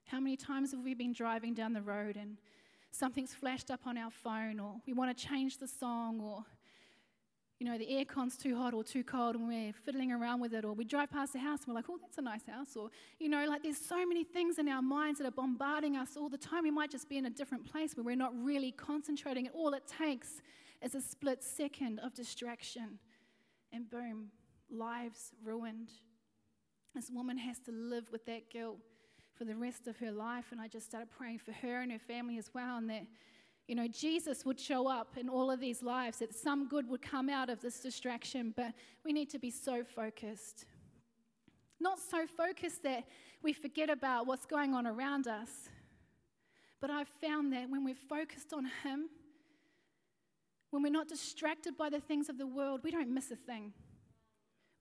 How 0.08 0.20
many 0.20 0.36
times 0.36 0.72
have 0.72 0.82
we 0.82 0.94
been 0.94 1.14
driving 1.14 1.54
down 1.54 1.74
the 1.74 1.82
road 1.82 2.16
and 2.16 2.38
something's 2.92 3.34
flashed 3.34 3.70
up 3.70 3.82
on 3.86 3.98
our 3.98 4.10
phone, 4.10 4.60
or 4.60 4.76
we 4.88 4.94
want 4.94 5.16
to 5.16 5.28
change 5.28 5.58
the 5.58 5.68
song, 5.68 6.20
or 6.22 6.46
you 7.60 7.66
know, 7.66 7.78
the 7.78 7.86
aircon's 7.86 8.36
too 8.36 8.58
hot 8.58 8.74
or 8.74 8.84
too 8.84 9.04
cold 9.04 9.36
and 9.36 9.48
we're 9.48 9.72
fiddling 9.72 10.12
around 10.12 10.42
with 10.42 10.54
it, 10.54 10.66
or 10.66 10.74
we 10.74 10.84
drive 10.84 11.10
past 11.10 11.34
the 11.34 11.40
house 11.40 11.60
and 11.60 11.70
we're 11.70 11.76
like, 11.76 11.86
oh, 11.90 11.98
that's 12.02 12.18
a 12.18 12.22
nice 12.22 12.46
house, 12.46 12.76
or, 12.76 12.90
you 13.20 13.30
know, 13.30 13.46
like 13.48 13.64
there's 13.64 13.78
so 13.78 14.06
many 14.06 14.24
things 14.24 14.60
in 14.60 14.68
our 14.68 14.82
minds 14.82 15.20
that 15.20 15.28
are 15.28 15.32
bombarding 15.32 15.96
us 15.96 16.18
all 16.18 16.28
the 16.28 16.38
time. 16.38 16.64
We 16.64 16.72
might 16.72 16.92
just 16.92 17.08
be 17.08 17.18
in 17.18 17.26
a 17.26 17.30
different 17.30 17.66
place 17.66 17.96
where 17.96 18.04
we're 18.04 18.18
not 18.18 18.34
really 18.36 18.72
concentrating, 18.72 19.48
and 19.48 19.56
all 19.56 19.74
it 19.74 19.84
takes 19.88 20.42
is 20.82 20.96
a 20.96 21.02
split 21.02 21.44
second 21.44 22.00
of 22.00 22.14
distraction, 22.14 23.00
and 23.72 23.90
boom, 23.90 24.32
lives 24.70 25.32
ruined. 25.44 25.92
This 26.94 27.10
woman 27.10 27.38
has 27.38 27.60
to 27.60 27.72
live 27.72 28.12
with 28.12 28.26
that 28.26 28.50
guilt 28.50 28.80
for 29.34 29.46
the 29.46 29.56
rest 29.56 29.88
of 29.88 29.98
her 29.98 30.12
life, 30.12 30.48
and 30.52 30.60
I 30.60 30.68
just 30.68 30.86
started 30.86 31.10
praying 31.10 31.40
for 31.40 31.52
her 31.54 31.82
and 31.82 31.92
her 31.92 32.00
family 32.00 32.38
as 32.38 32.52
well, 32.54 32.78
and 32.78 32.90
that 32.90 33.06
you 33.68 33.76
know, 33.76 33.88
Jesus 33.88 34.46
would 34.46 34.60
show 34.60 34.88
up 34.88 35.18
in 35.18 35.28
all 35.28 35.50
of 35.50 35.60
these 35.60 35.82
lives, 35.82 36.20
that 36.20 36.36
some 36.36 36.68
good 36.68 36.88
would 36.88 37.02
come 37.02 37.30
out 37.30 37.50
of 37.50 37.62
this 37.62 37.80
distraction, 37.80 38.54
but 38.56 38.74
we 39.04 39.12
need 39.12 39.30
to 39.32 39.40
be 39.40 39.50
so 39.50 39.84
focused. 39.84 40.66
Not 41.80 42.00
so 42.00 42.26
focused 42.28 42.84
that 42.84 43.06
we 43.42 43.54
forget 43.54 43.90
about 43.90 44.28
what's 44.28 44.46
going 44.46 44.74
on 44.74 44.86
around 44.86 45.28
us, 45.28 45.50
but 46.80 46.90
I've 46.92 47.08
found 47.08 47.54
that 47.54 47.70
when 47.70 47.84
we're 47.84 47.96
focused 47.96 48.54
on 48.54 48.70
Him, 48.84 49.10
when 50.70 50.84
we're 50.84 50.92
not 50.92 51.08
distracted 51.08 51.76
by 51.78 51.90
the 51.90 52.00
things 52.00 52.30
of 52.30 52.38
the 52.38 52.48
world, 52.48 52.82
we 52.84 52.92
don't 52.92 53.14
miss 53.14 53.32
a 53.32 53.36
thing. 53.36 53.74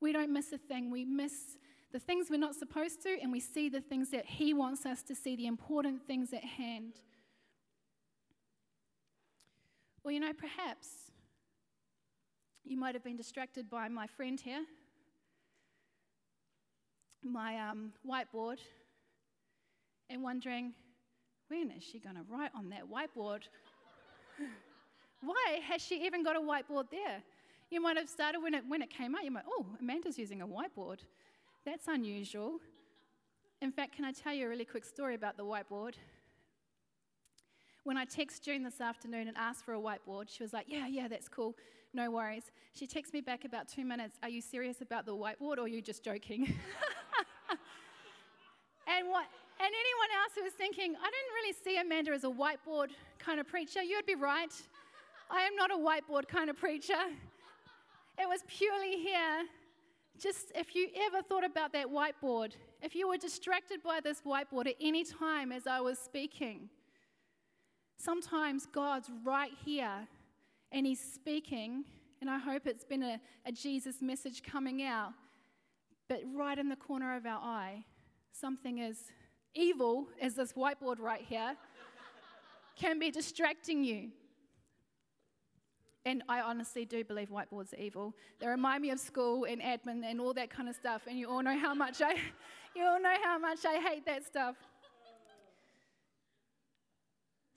We 0.00 0.12
don't 0.12 0.32
miss 0.32 0.52
a 0.52 0.58
thing. 0.58 0.90
We 0.90 1.04
miss 1.04 1.56
the 1.92 1.98
things 1.98 2.26
we're 2.28 2.36
not 2.36 2.54
supposed 2.54 3.02
to, 3.04 3.16
and 3.22 3.32
we 3.32 3.40
see 3.40 3.68
the 3.70 3.80
things 3.80 4.10
that 4.10 4.26
He 4.26 4.52
wants 4.52 4.84
us 4.84 5.02
to 5.04 5.14
see, 5.14 5.36
the 5.36 5.46
important 5.46 6.06
things 6.06 6.34
at 6.34 6.44
hand. 6.44 6.94
Well, 10.04 10.12
you 10.12 10.20
know, 10.20 10.34
perhaps 10.34 10.88
you 12.62 12.76
might 12.76 12.94
have 12.94 13.02
been 13.02 13.16
distracted 13.16 13.70
by 13.70 13.88
my 13.88 14.06
friend 14.06 14.38
here, 14.38 14.62
my 17.22 17.58
um, 17.58 17.90
whiteboard, 18.06 18.58
and 20.10 20.22
wondering, 20.22 20.74
when 21.48 21.70
is 21.70 21.82
she 21.82 21.98
going 21.98 22.16
to 22.16 22.22
write 22.30 22.50
on 22.54 22.68
that 22.68 22.82
whiteboard? 22.84 23.44
Why 25.22 25.60
has 25.66 25.80
she 25.80 26.04
even 26.04 26.22
got 26.22 26.36
a 26.36 26.40
whiteboard 26.40 26.90
there? 26.90 27.22
You 27.70 27.80
might 27.80 27.96
have 27.96 28.10
started 28.10 28.40
when 28.40 28.52
it, 28.52 28.64
when 28.68 28.82
it 28.82 28.90
came 28.90 29.14
out, 29.14 29.24
you 29.24 29.30
might, 29.30 29.44
oh, 29.48 29.64
Amanda's 29.80 30.18
using 30.18 30.42
a 30.42 30.46
whiteboard. 30.46 30.98
That's 31.64 31.88
unusual. 31.88 32.58
In 33.62 33.72
fact, 33.72 33.96
can 33.96 34.04
I 34.04 34.12
tell 34.12 34.34
you 34.34 34.44
a 34.44 34.48
really 34.50 34.66
quick 34.66 34.84
story 34.84 35.14
about 35.14 35.38
the 35.38 35.46
whiteboard? 35.46 35.94
When 37.84 37.96
I 37.96 38.06
texted 38.06 38.42
June 38.42 38.62
this 38.62 38.80
afternoon 38.80 39.28
and 39.28 39.36
asked 39.36 39.64
for 39.64 39.74
a 39.74 39.78
whiteboard, 39.78 40.28
she 40.28 40.42
was 40.42 40.52
like, 40.52 40.66
Yeah, 40.68 40.86
yeah, 40.86 41.06
that's 41.08 41.28
cool. 41.28 41.54
No 41.92 42.10
worries. 42.10 42.50
She 42.72 42.86
texts 42.86 43.12
me 43.12 43.20
back 43.20 43.44
about 43.44 43.68
two 43.68 43.84
minutes, 43.84 44.18
Are 44.22 44.28
you 44.28 44.40
serious 44.40 44.80
about 44.80 45.06
the 45.06 45.14
whiteboard 45.14 45.58
or 45.58 45.62
are 45.62 45.68
you 45.68 45.82
just 45.82 46.02
joking? 46.02 46.42
and 48.86 49.08
what 49.08 49.26
and 49.60 49.68
anyone 49.68 50.08
else 50.20 50.32
who 50.34 50.42
was 50.42 50.52
thinking, 50.54 50.96
I 50.96 51.10
didn't 51.10 51.34
really 51.34 51.54
see 51.64 51.78
Amanda 51.78 52.10
as 52.12 52.24
a 52.24 52.28
whiteboard 52.28 52.88
kind 53.18 53.38
of 53.38 53.46
preacher, 53.46 53.82
you'd 53.82 54.06
be 54.06 54.16
right. 54.16 54.52
I 55.30 55.42
am 55.42 55.54
not 55.56 55.70
a 55.70 55.76
whiteboard 55.76 56.26
kind 56.26 56.50
of 56.50 56.56
preacher. 56.56 57.00
It 58.18 58.28
was 58.28 58.40
purely 58.48 58.98
here 58.98 59.44
just 60.20 60.52
if 60.54 60.74
you 60.74 60.88
ever 61.06 61.22
thought 61.22 61.44
about 61.44 61.72
that 61.72 61.86
whiteboard, 61.86 62.52
if 62.82 62.94
you 62.94 63.08
were 63.08 63.16
distracted 63.16 63.82
by 63.82 64.00
this 64.00 64.22
whiteboard 64.22 64.68
at 64.68 64.76
any 64.80 65.04
time 65.04 65.50
as 65.52 65.66
I 65.66 65.80
was 65.80 65.98
speaking, 65.98 66.68
sometimes 67.96 68.66
God's 68.66 69.10
right 69.24 69.52
here 69.64 70.08
and 70.72 70.86
He's 70.86 71.00
speaking, 71.00 71.84
and 72.20 72.28
I 72.28 72.38
hope 72.38 72.66
it's 72.66 72.84
been 72.84 73.02
a, 73.02 73.20
a 73.46 73.52
Jesus 73.52 74.02
message 74.02 74.42
coming 74.42 74.82
out, 74.82 75.12
but 76.08 76.20
right 76.34 76.58
in 76.58 76.68
the 76.68 76.76
corner 76.76 77.16
of 77.16 77.26
our 77.26 77.40
eye, 77.40 77.84
something 78.32 78.80
as 78.80 78.96
evil 79.54 80.08
as 80.20 80.34
this 80.34 80.52
whiteboard 80.52 80.98
right 80.98 81.22
here 81.22 81.56
can 82.76 82.98
be 82.98 83.10
distracting 83.10 83.84
you. 83.84 84.10
And 86.06 86.22
I 86.28 86.42
honestly 86.42 86.84
do 86.84 87.02
believe 87.02 87.30
whiteboards 87.30 87.72
are 87.72 87.80
evil. 87.80 88.14
They 88.38 88.46
remind 88.46 88.82
me 88.82 88.90
of 88.90 89.00
school 89.00 89.44
and 89.44 89.62
admin 89.62 90.04
and 90.04 90.20
all 90.20 90.34
that 90.34 90.50
kind 90.50 90.68
of 90.68 90.74
stuff. 90.74 91.02
And 91.08 91.18
you 91.18 91.30
all 91.30 91.42
know 91.42 91.58
how 91.58 91.74
much 91.74 92.02
I, 92.02 92.14
you 92.76 92.84
all 92.84 93.00
know 93.00 93.14
how 93.22 93.38
much 93.38 93.64
I 93.64 93.76
hate 93.78 94.04
that 94.04 94.24
stuff. 94.24 94.56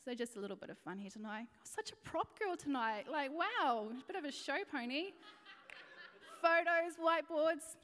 So 0.07 0.13
just 0.13 0.37
a 0.37 0.39
little 0.39 0.55
bit 0.55 0.69
of 0.69 0.77
fun 0.77 0.99
here 0.99 1.09
tonight. 1.11 1.47
Such 1.65 1.91
a 1.91 1.95
prop 1.97 2.39
girl 2.39 2.55
tonight. 2.55 3.07
Like, 3.11 3.29
wow, 3.29 3.89
a 3.91 4.07
bit 4.07 4.15
of 4.15 4.23
a 4.23 4.31
show 4.31 4.59
pony. 4.71 5.07
Photos, 6.41 6.93
whiteboards. 6.95 7.75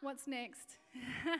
What's 0.00 0.26
next? 0.26 0.78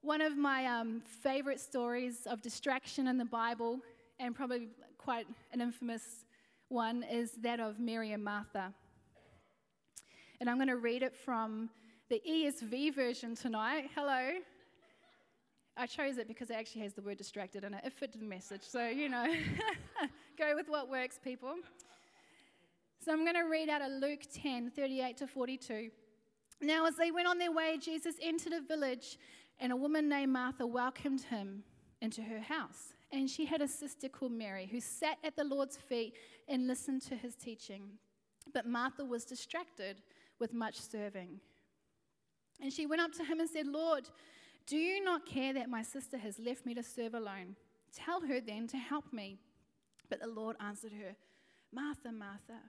One 0.00 0.20
of 0.20 0.36
my 0.36 0.66
um, 0.66 1.02
favorite 1.22 1.60
stories 1.60 2.26
of 2.26 2.42
distraction 2.42 3.06
in 3.06 3.16
the 3.16 3.24
Bible, 3.24 3.78
and 4.18 4.34
probably 4.34 4.70
quite 4.98 5.28
an 5.52 5.60
infamous 5.60 6.24
one 6.66 7.04
is 7.04 7.30
that 7.42 7.60
of 7.60 7.78
Mary 7.78 8.10
and 8.10 8.24
Martha. 8.24 8.74
And 10.40 10.50
I'm 10.50 10.56
going 10.56 10.66
to 10.66 10.78
read 10.78 11.04
it 11.04 11.14
from 11.14 11.70
the 12.10 12.20
ESV 12.28 12.92
version 12.92 13.36
tonight. 13.36 13.90
Hello. 13.94 14.32
I 15.76 15.86
chose 15.86 16.18
it 16.18 16.28
because 16.28 16.50
it 16.50 16.54
actually 16.54 16.82
has 16.82 16.94
the 16.94 17.02
word 17.02 17.18
distracted 17.18 17.64
in 17.64 17.74
it. 17.74 17.84
It 17.84 17.92
fitted 17.92 18.20
the 18.20 18.26
message. 18.26 18.62
So, 18.62 18.86
you 18.86 19.08
know, 19.08 19.26
go 20.38 20.54
with 20.54 20.68
what 20.68 20.88
works, 20.88 21.18
people. 21.22 21.54
So 23.04 23.12
I'm 23.12 23.24
going 23.24 23.34
to 23.34 23.42
read 23.50 23.68
out 23.68 23.82
of 23.82 23.90
Luke 23.90 24.22
10 24.32 24.70
38 24.70 25.16
to 25.18 25.26
42. 25.26 25.90
Now, 26.60 26.86
as 26.86 26.94
they 26.96 27.10
went 27.10 27.26
on 27.26 27.38
their 27.38 27.52
way, 27.52 27.76
Jesus 27.78 28.14
entered 28.22 28.52
a 28.52 28.60
village, 28.60 29.18
and 29.58 29.72
a 29.72 29.76
woman 29.76 30.08
named 30.08 30.32
Martha 30.32 30.66
welcomed 30.66 31.22
him 31.22 31.64
into 32.00 32.22
her 32.22 32.40
house. 32.40 32.94
And 33.12 33.28
she 33.28 33.44
had 33.44 33.60
a 33.60 33.68
sister 33.68 34.08
called 34.08 34.32
Mary 34.32 34.68
who 34.70 34.80
sat 34.80 35.18
at 35.24 35.36
the 35.36 35.44
Lord's 35.44 35.76
feet 35.76 36.14
and 36.48 36.66
listened 36.66 37.02
to 37.02 37.16
his 37.16 37.34
teaching. 37.34 37.82
But 38.52 38.66
Martha 38.66 39.04
was 39.04 39.24
distracted 39.24 40.02
with 40.38 40.52
much 40.52 40.80
serving. 40.80 41.40
And 42.60 42.72
she 42.72 42.86
went 42.86 43.02
up 43.02 43.12
to 43.12 43.24
him 43.24 43.40
and 43.40 43.48
said, 43.48 43.66
Lord, 43.66 44.08
do 44.66 44.76
you 44.76 45.04
not 45.04 45.26
care 45.26 45.52
that 45.52 45.68
my 45.68 45.82
sister 45.82 46.16
has 46.16 46.38
left 46.38 46.64
me 46.64 46.74
to 46.74 46.82
serve 46.82 47.14
alone? 47.14 47.56
Tell 47.94 48.20
her 48.22 48.40
then 48.40 48.66
to 48.68 48.76
help 48.76 49.12
me. 49.12 49.38
But 50.08 50.20
the 50.20 50.28
Lord 50.28 50.56
answered 50.60 50.92
her, 50.92 51.14
Martha, 51.72 52.12
Martha, 52.12 52.60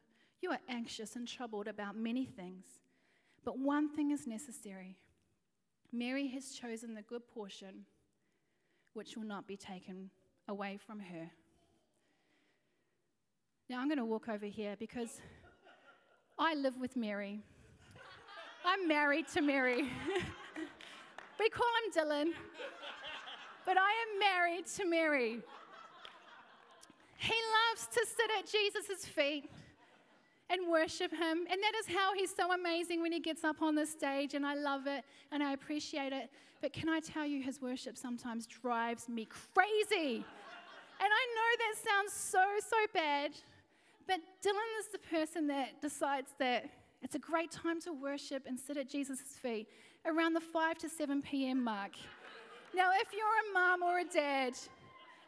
you 0.42 0.52
are 0.52 0.60
anxious 0.68 1.16
and 1.16 1.28
troubled 1.28 1.68
about 1.68 1.96
many 1.96 2.26
things, 2.26 2.66
but 3.44 3.58
one 3.58 3.90
thing 3.90 4.12
is 4.12 4.28
necessary. 4.28 4.98
Mary 5.92 6.28
has 6.28 6.52
chosen 6.52 6.94
the 6.94 7.02
good 7.02 7.28
portion, 7.28 7.86
which 8.94 9.16
will 9.16 9.26
not 9.26 9.48
be 9.48 9.56
taken 9.56 10.10
away 10.48 10.78
from 10.78 11.00
her. 11.00 11.30
Now 13.70 13.80
I'm 13.80 13.88
going 13.88 13.98
to 13.98 14.06
walk 14.06 14.28
over 14.30 14.46
here 14.46 14.76
because 14.78 15.22
I 16.38 16.54
live 16.56 16.78
with 16.78 16.96
Mary. 16.96 17.42
I'm 18.66 18.88
married 18.88 19.28
to 19.30 19.42
Mary. 19.42 19.90
we 21.40 21.50
call 21.50 21.68
him 21.84 21.92
Dylan, 21.92 22.34
but 23.66 23.78
I 23.78 23.90
am 23.90 24.20
married 24.20 24.66
to 24.78 24.86
Mary. 24.86 25.40
He 27.18 27.34
loves 27.34 27.88
to 27.88 28.06
sit 28.06 28.30
at 28.40 28.46
Jesus' 28.46 29.06
feet 29.06 29.50
and 30.50 30.70
worship 30.70 31.12
him. 31.12 31.46
And 31.50 31.62
that 31.62 31.74
is 31.80 31.88
how 31.88 32.14
he's 32.14 32.34
so 32.36 32.52
amazing 32.52 33.02
when 33.02 33.12
he 33.12 33.20
gets 33.20 33.44
up 33.44 33.62
on 33.62 33.76
the 33.76 33.86
stage, 33.86 34.34
and 34.34 34.46
I 34.46 34.56
love 34.56 34.88
it 34.88 35.04
and 35.32 35.42
I 35.42 35.54
appreciate 35.54 36.14
it. 36.14 36.30
But 36.62 36.74
can 36.74 36.90
I 36.90 37.00
tell 37.00 37.26
you, 37.26 37.42
his 37.42 37.62
worship 37.62 37.98
sometimes 37.98 38.48
drives 38.48 39.10
me 39.10 39.28
crazy. 39.54 40.24
And 41.00 41.10
I 41.12 41.26
know 41.36 41.52
that 41.60 41.76
sounds 41.90 42.14
so, 42.14 42.44
so 42.60 42.78
bad, 42.94 43.32
but 44.08 44.20
Dylan 44.42 44.80
is 44.80 44.88
the 44.92 45.00
person 45.00 45.48
that 45.48 45.82
decides 45.82 46.32
that 46.40 46.70
it's 47.02 47.16
a 47.16 47.20
great 47.20 47.52
time 47.52 47.82
to 47.82 47.92
worship 47.92 48.44
and 48.48 48.58
sit 48.60 48.78
at 48.78 48.90
Jesus' 48.90 49.22
feet 49.22 49.68
around 50.06 50.34
the 50.34 50.42
5 50.42 50.78
to 50.80 50.90
7 50.90 51.22
p.m. 51.22 51.64
mark. 51.64 51.92
Now, 52.74 52.92
if 53.02 53.14
you're 53.14 53.26
a 53.26 53.54
mom 53.54 53.84
or 53.84 54.00
a 54.00 54.04
dad, 54.04 54.54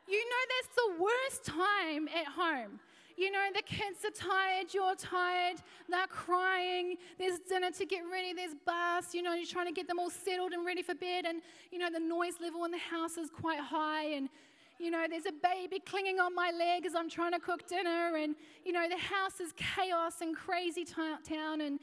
you 0.08 0.20
know 0.20 0.44
that's 0.54 0.76
the 0.76 1.04
worst 1.04 1.46
time 1.46 2.08
at 2.08 2.28
home. 2.28 2.80
You 3.18 3.32
know, 3.32 3.48
the 3.54 3.64
kids 3.64 4.06
are 4.06 4.12
tired, 4.12 4.74
you're 4.76 4.94
tired, 4.94 5.58
they're 5.90 6.06
crying, 6.06 6.98
there's 7.18 7.40
dinner 7.40 7.72
to 7.72 7.86
get 7.86 8.04
ready, 8.12 8.32
there's 8.32 8.54
baths, 8.64 9.16
you 9.16 9.24
know, 9.24 9.34
you're 9.34 9.48
trying 9.48 9.66
to 9.66 9.72
get 9.72 9.88
them 9.88 9.98
all 9.98 10.12
settled 10.12 10.54
and 10.54 10.64
ready 10.64 10.84
for 10.84 10.94
bed, 10.94 11.26
and, 11.26 11.42
you 11.72 11.80
know, 11.80 11.90
the 11.92 12.00
noise 12.00 12.36
level 12.40 12.64
in 12.66 12.72
the 12.72 12.78
house 12.78 13.18
is 13.18 13.32
quite 13.32 13.60
high, 13.60 14.04
and, 14.04 14.30
you 14.78 14.92
know, 14.92 15.08
there's 15.10 15.26
a 15.26 15.32
baby 15.32 15.80
clinging 15.80 16.20
on 16.20 16.36
my 16.36 16.52
leg 16.52 16.86
as 16.86 16.94
I'm 16.94 17.10
trying 17.10 17.32
to 17.32 17.40
cook 17.40 17.68
dinner, 17.68 18.18
and, 18.18 18.36
you 18.64 18.72
know, 18.72 18.88
the 18.88 19.00
house 19.00 19.40
is 19.40 19.52
chaos 19.58 20.22
and 20.22 20.36
crazy 20.36 20.86
t- 20.86 20.94
town, 21.28 21.62
and 21.62 21.80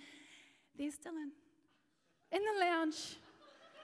there's 0.79 0.95
Dylan 0.95 1.31
in 2.35 2.43
the 2.43 2.65
lounge 2.65 3.17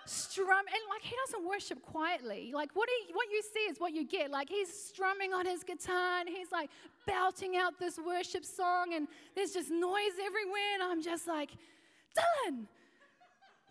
strum 0.07 0.59
and 0.59 0.83
like 0.91 1.03
he 1.03 1.15
doesn't 1.27 1.47
worship 1.49 1.81
quietly. 1.83 2.51
Like 2.55 2.71
what 2.75 2.89
he 2.89 3.13
what 3.13 3.29
you 3.31 3.43
see 3.43 3.61
is 3.71 3.79
what 3.79 3.93
you 3.93 4.05
get. 4.05 4.31
Like 4.31 4.49
he's 4.49 4.73
strumming 4.73 5.33
on 5.33 5.47
his 5.47 5.63
guitar 5.63 6.21
and 6.21 6.29
he's 6.29 6.51
like 6.51 6.71
belting 7.07 7.57
out 7.57 7.79
this 7.79 7.99
worship 7.99 8.45
song 8.45 8.95
and 8.95 9.09
there's 9.35 9.53
just 9.53 9.71
noise 9.71 10.17
everywhere 10.23 10.75
and 10.75 10.83
i'm 10.83 11.03
just 11.03 11.27
like 11.27 11.51
dylan 12.17 12.67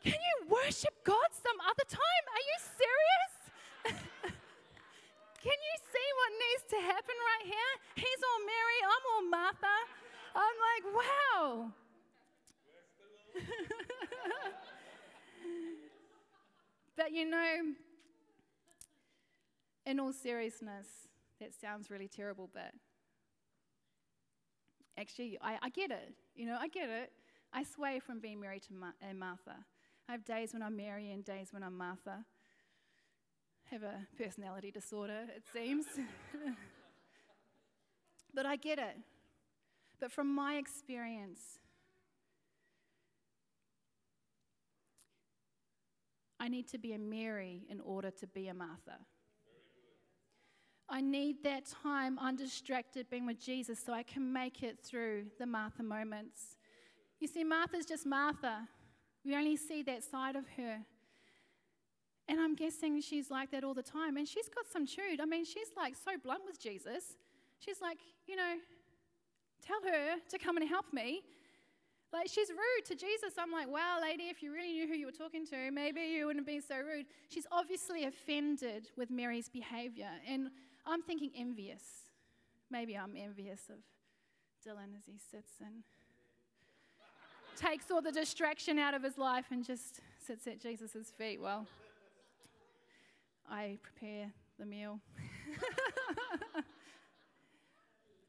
can 0.04 0.14
you 0.16 0.48
worship 0.48 0.96
god 1.04 1.30
some 1.32 1.60
other 1.60 1.84
time? 1.90 2.24
Are 2.32 2.46
you 2.48 2.58
serious? 2.80 3.34
Can 5.44 5.60
you 5.60 5.76
see 5.92 6.08
what 6.20 6.30
needs 6.40 6.64
to 6.72 6.80
happen 6.88 7.16
right 7.20 7.46
here? 7.46 7.72
He's 7.96 8.22
all 8.24 8.40
mary 8.48 8.80
i'm 8.88 9.04
all 9.12 9.26
martha. 9.30 9.78
I'm 10.36 10.58
like 10.72 10.86
wow 10.96 11.72
But 16.96 17.12
you 17.12 17.30
know, 17.30 17.74
in 19.86 20.00
all 20.00 20.14
seriousness, 20.14 20.88
that 21.40 21.54
sounds 21.60 21.90
really 21.90 22.08
terrible, 22.08 22.50
but 22.54 22.72
actually, 24.98 25.38
I, 25.42 25.58
I 25.62 25.70
get 25.70 25.92
it. 25.92 26.14
You 26.36 26.46
know, 26.46 26.58
I 26.60 26.68
get 26.68 26.90
it. 26.90 27.12
I 27.54 27.64
sway 27.64 28.00
from 28.00 28.20
being 28.20 28.40
Mary 28.40 28.60
to 28.60 28.74
Ma- 28.74 28.92
and 29.02 29.18
Martha. 29.18 29.56
I 30.08 30.12
have 30.12 30.26
days 30.26 30.54
when 30.54 30.62
I'm 30.62 30.76
Mary 30.76 31.12
and 31.12 31.24
days 31.24 31.50
when 31.52 31.64
I'm 31.64 31.78
Martha. 31.78 32.26
I 33.72 33.76
Have 33.76 33.84
a 33.84 34.08
personality 34.18 34.72
disorder, 34.72 35.26
it 35.36 35.44
seems. 35.54 35.86
but 38.34 38.46
I 38.46 38.56
get 38.56 38.80
it. 38.80 38.98
But 40.00 40.12
from 40.12 40.34
my 40.34 40.56
experience, 40.56 41.60
I 46.40 46.48
need 46.48 46.68
to 46.70 46.78
be 46.78 46.94
a 46.94 47.00
Mary 47.00 47.64
in 47.70 47.82
order 47.82 48.12
to 48.12 48.28
be 48.28 48.48
a 48.48 48.54
Martha. 48.54 49.00
I 50.88 51.02
need 51.02 51.44
that 51.44 51.66
time 51.84 52.18
undistracted 52.18 53.10
being 53.10 53.26
with 53.26 53.40
Jesus 53.40 53.80
so 53.86 53.94
I 53.94 54.02
can 54.02 54.34
make 54.34 54.64
it 54.64 54.80
through 54.84 55.26
the 55.38 55.46
Martha 55.46 55.84
moments. 55.84 56.58
You 57.20 57.28
see, 57.28 57.44
Martha's 57.44 57.86
just 57.86 58.06
Martha. 58.06 58.68
We 59.24 59.36
only 59.36 59.58
see 59.58 59.84
that 59.84 60.04
side 60.04 60.36
of 60.36 60.46
her. 60.58 60.80
And 62.28 62.40
I'm 62.40 62.56
guessing 62.56 63.02
she's 63.02 63.30
like 63.30 63.52
that 63.52 63.64
all 63.64 63.74
the 63.74 63.84
time. 63.84 64.18
And 64.18 64.28
she's 64.28 64.48
got 64.50 64.66
some 64.72 64.86
chewed. 64.86 65.20
I 65.22 65.26
mean, 65.26 65.46
she's 65.46 65.70
like 65.76 65.96
so 65.96 66.12
blunt 66.24 66.42
with 66.46 66.60
Jesus. 66.60 67.18
She's 67.60 67.82
like, 67.82 67.98
you 68.28 68.36
know, 68.36 68.56
tell 69.66 69.82
her 69.92 70.16
to 70.30 70.38
come 70.38 70.58
and 70.58 70.68
help 70.68 70.86
me. 70.94 71.22
Like, 72.12 72.28
she's 72.28 72.50
rude 72.50 72.86
to 72.86 72.96
Jesus. 72.96 73.34
I'm 73.38 73.52
like, 73.52 73.70
wow, 73.70 74.00
lady, 74.02 74.24
if 74.24 74.42
you 74.42 74.52
really 74.52 74.74
knew 74.74 74.88
who 74.88 74.96
you 74.96 75.06
were 75.06 75.12
talking 75.12 75.46
to, 75.48 75.72
maybe 75.72 76.02
you 76.02 76.26
wouldn't 76.26 76.48
be 76.48 76.60
so 76.60 76.78
rude. 76.78 77.06
She's 77.30 77.46
obviously 77.52 78.06
offended 78.06 78.90
with 78.98 79.12
Mary's 79.12 79.48
behavior. 79.48 80.10
And 80.28 80.50
I'm 80.88 81.04
thinking 81.04 81.32
envious. 81.38 81.84
Maybe 82.72 82.98
I'm 82.98 83.16
envious 83.16 83.62
of 83.70 83.78
Dylan 84.66 84.98
as 84.98 85.06
he 85.06 85.18
sits 85.32 85.52
and 85.60 85.84
takes 87.56 87.92
all 87.92 88.02
the 88.02 88.12
distraction 88.12 88.80
out 88.80 88.94
of 88.94 89.04
his 89.04 89.18
life 89.18 89.46
and 89.52 89.64
just 89.64 90.00
sits 90.26 90.48
at 90.48 90.60
Jesus' 90.62 91.12
feet 91.18 91.42
Well, 91.42 91.68
I 93.50 93.78
prepare 93.82 94.32
the 94.58 94.66
meal. 94.66 95.00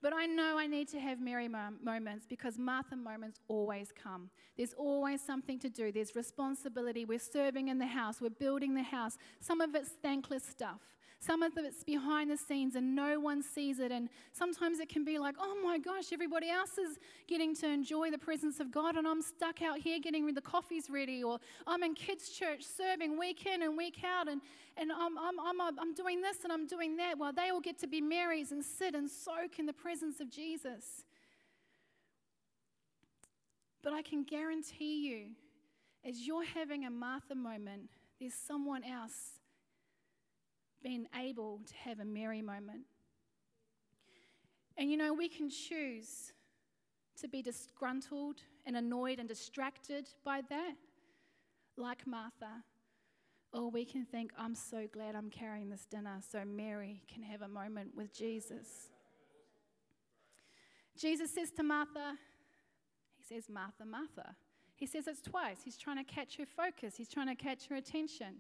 But 0.03 0.15
I 0.15 0.25
know 0.27 0.57
I 0.59 0.67
need 0.67 0.89
to 0.89 1.01
have 1.01 1.21
Mary 1.21 1.47
moments 1.49 2.25
because 2.29 2.59
Martha 2.59 2.97
moments 2.97 3.41
always 3.49 3.93
come. 3.93 4.31
There's 4.57 4.73
always 4.73 5.21
something 5.21 5.59
to 5.59 5.69
do, 5.69 5.93
there's 5.93 6.17
responsibility. 6.17 7.05
We're 7.05 7.19
serving 7.19 7.69
in 7.69 7.79
the 7.79 7.87
house, 7.87 8.21
we're 8.21 8.31
building 8.31 8.75
the 8.75 8.83
house. 8.83 9.19
Some 9.41 9.61
of 9.61 9.75
it's 9.75 9.91
thankless 10.03 10.45
stuff. 10.45 10.81
Some 11.23 11.43
of 11.43 11.53
it's 11.59 11.85
behind 11.85 12.31
the 12.31 12.37
scenes 12.39 12.77
and 12.77 12.95
no 12.95 13.21
one 13.21 13.43
sees 13.43 13.79
it. 13.79 13.93
And 13.93 14.09
sometimes 14.33 14.81
it 14.81 14.89
can 14.89 15.05
be 15.05 15.19
like, 15.19 15.35
oh 15.39 15.55
my 15.63 15.79
gosh, 15.79 16.13
everybody 16.15 16.49
else 16.49 16.79
is 16.79 16.99
getting 17.29 17.55
to 17.57 17.69
enjoy 17.69 18.11
the 18.11 18.19
presence 18.19 18.59
of 18.59 18.73
God, 18.73 18.97
and 18.97 19.07
I'm 19.07 19.21
stuck 19.21 19.61
out 19.61 19.79
here 19.79 19.99
getting 20.01 20.33
the 20.33 20.41
coffees 20.41 20.89
ready, 20.89 21.23
or 21.23 21.39
I'm 21.67 21.83
in 21.83 21.95
kids' 21.95 22.31
church 22.31 22.65
serving 22.65 23.19
week 23.19 23.45
in 23.45 23.63
and 23.63 23.77
week 23.77 23.99
out, 24.03 24.29
and, 24.29 24.41
and 24.79 24.91
I'm, 24.91 25.19
I'm, 25.19 25.61
I'm, 25.61 25.79
I'm 25.79 25.95
doing 25.95 26.23
this 26.23 26.39
and 26.43 26.53
I'm 26.53 26.67
doing 26.67 26.97
that 26.97 27.19
while 27.19 27.35
they 27.35 27.51
all 27.51 27.61
get 27.61 27.79
to 27.81 27.87
be 27.87 28.01
Marys 28.01 28.51
and 28.51 28.65
sit 28.65 28.95
and 28.95 29.11
soak 29.11 29.59
in 29.59 29.67
the 29.67 29.75
presence 29.75 30.21
of 30.21 30.31
Jesus. 30.31 31.05
But 33.83 33.93
I 33.93 34.01
can 34.01 34.25
guarantee 34.25 35.07
you, 35.07 35.27
as 36.03 36.27
you're 36.27 36.45
having 36.45 36.87
a 36.87 36.91
Martha 36.91 37.35
moment, 37.35 37.91
there's 38.19 38.35
someone 38.35 38.85
else 38.85 39.40
been 40.83 41.07
able 41.19 41.61
to 41.67 41.75
have 41.75 42.01
a 42.01 42.05
Mary 42.05 42.43
moment. 42.43 42.83
And 44.77 44.91
you 44.91 44.97
know, 44.97 45.13
we 45.13 45.29
can 45.29 45.51
choose 45.51 46.33
to 47.21 47.29
be 47.29 47.43
disgruntled 47.43 48.41
and 48.65 48.77
annoyed 48.77 49.19
and 49.19 49.29
distracted 49.29 50.09
by 50.25 50.41
that, 50.49 50.75
like 51.77 52.07
Martha. 52.07 52.65
Or 53.53 53.71
we 53.71 53.85
can 53.85 54.05
think, 54.05 54.33
I'm 54.39 54.55
so 54.55 54.87
glad 54.93 55.15
I'm 55.15 55.29
carrying 55.29 55.69
this 55.69 55.85
dinner 55.85 56.21
so 56.31 56.45
Mary 56.45 57.03
can 57.13 57.23
have 57.23 57.43
a 57.43 57.49
moment 57.49 57.91
with 57.97 58.15
Jesus. 58.15 58.91
Jesus 60.97 61.35
says 61.35 61.51
to 61.53 61.63
Martha, 61.63 62.17
He 63.19 63.35
says, 63.35 63.49
Martha, 63.49 63.85
Martha. 63.85 64.37
He 64.77 64.87
says 64.87 65.07
it's 65.07 65.21
twice. 65.21 65.59
He's 65.63 65.77
trying 65.77 66.03
to 66.03 66.05
catch 66.05 66.37
her 66.39 66.47
focus, 66.47 66.97
he's 66.97 67.09
trying 67.09 67.29
to 67.29 67.35
catch 67.35 67.67
her 67.67 67.77
attention. 67.77 68.37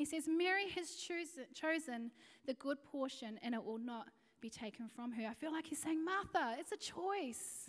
He 0.00 0.06
says, 0.06 0.26
Mary 0.26 0.66
has 0.76 0.92
chosen, 0.92 1.44
chosen 1.52 2.10
the 2.46 2.54
good 2.54 2.82
portion 2.82 3.38
and 3.42 3.54
it 3.54 3.62
will 3.62 3.76
not 3.76 4.06
be 4.40 4.48
taken 4.48 4.88
from 4.88 5.12
her. 5.12 5.28
I 5.28 5.34
feel 5.34 5.52
like 5.52 5.66
he's 5.66 5.82
saying, 5.82 6.02
Martha, 6.02 6.56
it's 6.58 6.72
a 6.72 6.78
choice. 6.78 7.68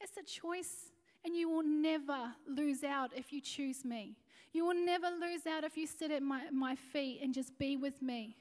It's 0.00 0.16
a 0.16 0.24
choice, 0.24 0.90
and 1.24 1.36
you 1.36 1.48
will 1.48 1.62
never 1.62 2.32
lose 2.48 2.82
out 2.82 3.12
if 3.14 3.32
you 3.32 3.40
choose 3.40 3.84
me. 3.84 4.16
You 4.52 4.66
will 4.66 4.84
never 4.84 5.10
lose 5.10 5.46
out 5.46 5.62
if 5.62 5.76
you 5.76 5.86
sit 5.86 6.10
at 6.10 6.24
my, 6.24 6.50
my 6.50 6.74
feet 6.74 7.20
and 7.22 7.32
just 7.32 7.56
be 7.56 7.76
with 7.76 8.02
me. 8.02 8.34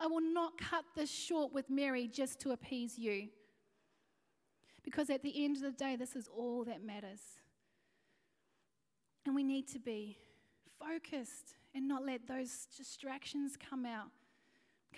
I 0.00 0.06
will 0.06 0.22
not 0.22 0.56
cut 0.56 0.86
this 0.96 1.10
short 1.10 1.52
with 1.52 1.68
Mary 1.68 2.08
just 2.08 2.40
to 2.40 2.52
appease 2.52 2.98
you. 2.98 3.28
Because 4.82 5.10
at 5.10 5.22
the 5.22 5.44
end 5.44 5.56
of 5.56 5.62
the 5.62 5.72
day, 5.72 5.94
this 5.94 6.16
is 6.16 6.26
all 6.34 6.64
that 6.64 6.82
matters. 6.82 7.20
And 9.26 9.34
we 9.34 9.44
need 9.44 9.68
to 9.68 9.78
be 9.78 10.16
focused 10.80 11.54
and 11.74 11.86
not 11.86 12.04
let 12.04 12.26
those 12.26 12.66
distractions 12.76 13.56
come 13.56 13.84
out, 13.84 14.10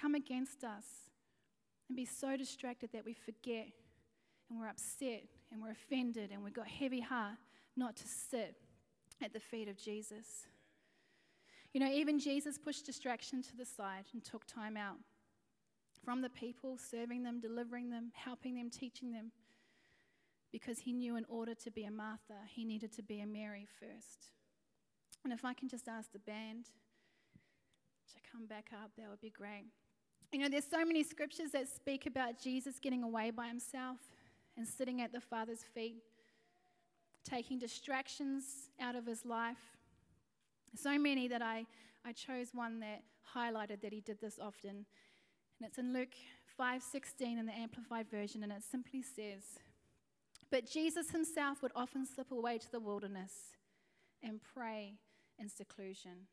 come 0.00 0.14
against 0.14 0.64
us, 0.64 0.84
and 1.88 1.96
be 1.96 2.04
so 2.04 2.36
distracted 2.36 2.90
that 2.92 3.04
we 3.04 3.14
forget 3.14 3.68
and 4.48 4.58
we're 4.58 4.68
upset 4.68 5.24
and 5.50 5.62
we're 5.62 5.70
offended 5.70 6.30
and 6.32 6.42
we've 6.42 6.54
got 6.54 6.68
heavy 6.68 7.00
heart 7.00 7.36
not 7.76 7.96
to 7.96 8.06
sit 8.06 8.56
at 9.22 9.32
the 9.32 9.40
feet 9.40 9.68
of 9.68 9.76
Jesus. 9.76 10.46
You 11.72 11.80
know, 11.80 11.90
even 11.90 12.18
Jesus 12.18 12.58
pushed 12.58 12.86
distraction 12.86 13.42
to 13.42 13.56
the 13.56 13.64
side 13.64 14.06
and 14.12 14.24
took 14.24 14.46
time 14.46 14.76
out 14.76 14.96
from 16.04 16.22
the 16.22 16.30
people, 16.30 16.78
serving 16.78 17.22
them, 17.22 17.40
delivering 17.40 17.90
them, 17.90 18.10
helping 18.14 18.56
them, 18.56 18.70
teaching 18.70 19.12
them, 19.12 19.30
because 20.50 20.80
he 20.80 20.92
knew 20.92 21.16
in 21.16 21.24
order 21.28 21.54
to 21.54 21.70
be 21.70 21.84
a 21.84 21.90
Martha, 21.90 22.34
he 22.48 22.64
needed 22.64 22.92
to 22.94 23.02
be 23.02 23.20
a 23.20 23.26
Mary 23.26 23.68
first. 23.78 24.30
And 25.24 25.32
if 25.32 25.44
I 25.44 25.54
can 25.54 25.68
just 25.68 25.88
ask 25.88 26.12
the 26.12 26.18
band 26.18 26.66
to 28.12 28.30
come 28.30 28.46
back 28.46 28.70
up, 28.72 28.90
that 28.96 29.08
would 29.08 29.20
be 29.20 29.30
great. 29.30 29.66
You 30.32 30.38
know, 30.38 30.48
there's 30.48 30.64
so 30.64 30.84
many 30.84 31.02
scriptures 31.02 31.50
that 31.52 31.68
speak 31.68 32.06
about 32.06 32.40
Jesus 32.40 32.78
getting 32.78 33.02
away 33.02 33.30
by 33.30 33.48
himself 33.48 33.98
and 34.56 34.66
sitting 34.66 35.00
at 35.00 35.12
the 35.12 35.20
Father's 35.20 35.64
feet, 35.74 36.02
taking 37.24 37.58
distractions 37.58 38.44
out 38.80 38.94
of 38.94 39.06
his 39.06 39.24
life. 39.24 39.76
So 40.74 40.98
many 40.98 41.28
that 41.28 41.42
I, 41.42 41.66
I 42.04 42.12
chose 42.12 42.50
one 42.54 42.80
that 42.80 43.02
highlighted 43.34 43.80
that 43.82 43.92
he 43.92 44.00
did 44.00 44.20
this 44.20 44.38
often. 44.40 44.70
And 44.70 45.68
it's 45.68 45.78
in 45.78 45.92
Luke 45.92 46.14
5:16 46.58 47.38
in 47.38 47.46
the 47.46 47.52
amplified 47.52 48.08
version 48.08 48.42
and 48.42 48.52
it 48.52 48.62
simply 48.62 49.02
says, 49.02 49.58
"But 50.50 50.66
Jesus 50.66 51.10
himself 51.10 51.62
would 51.62 51.72
often 51.74 52.06
slip 52.06 52.30
away 52.30 52.58
to 52.58 52.70
the 52.70 52.80
wilderness 52.80 53.56
and 54.22 54.40
pray 54.42 54.98
in 55.40 55.48
seclusion. 55.48 56.26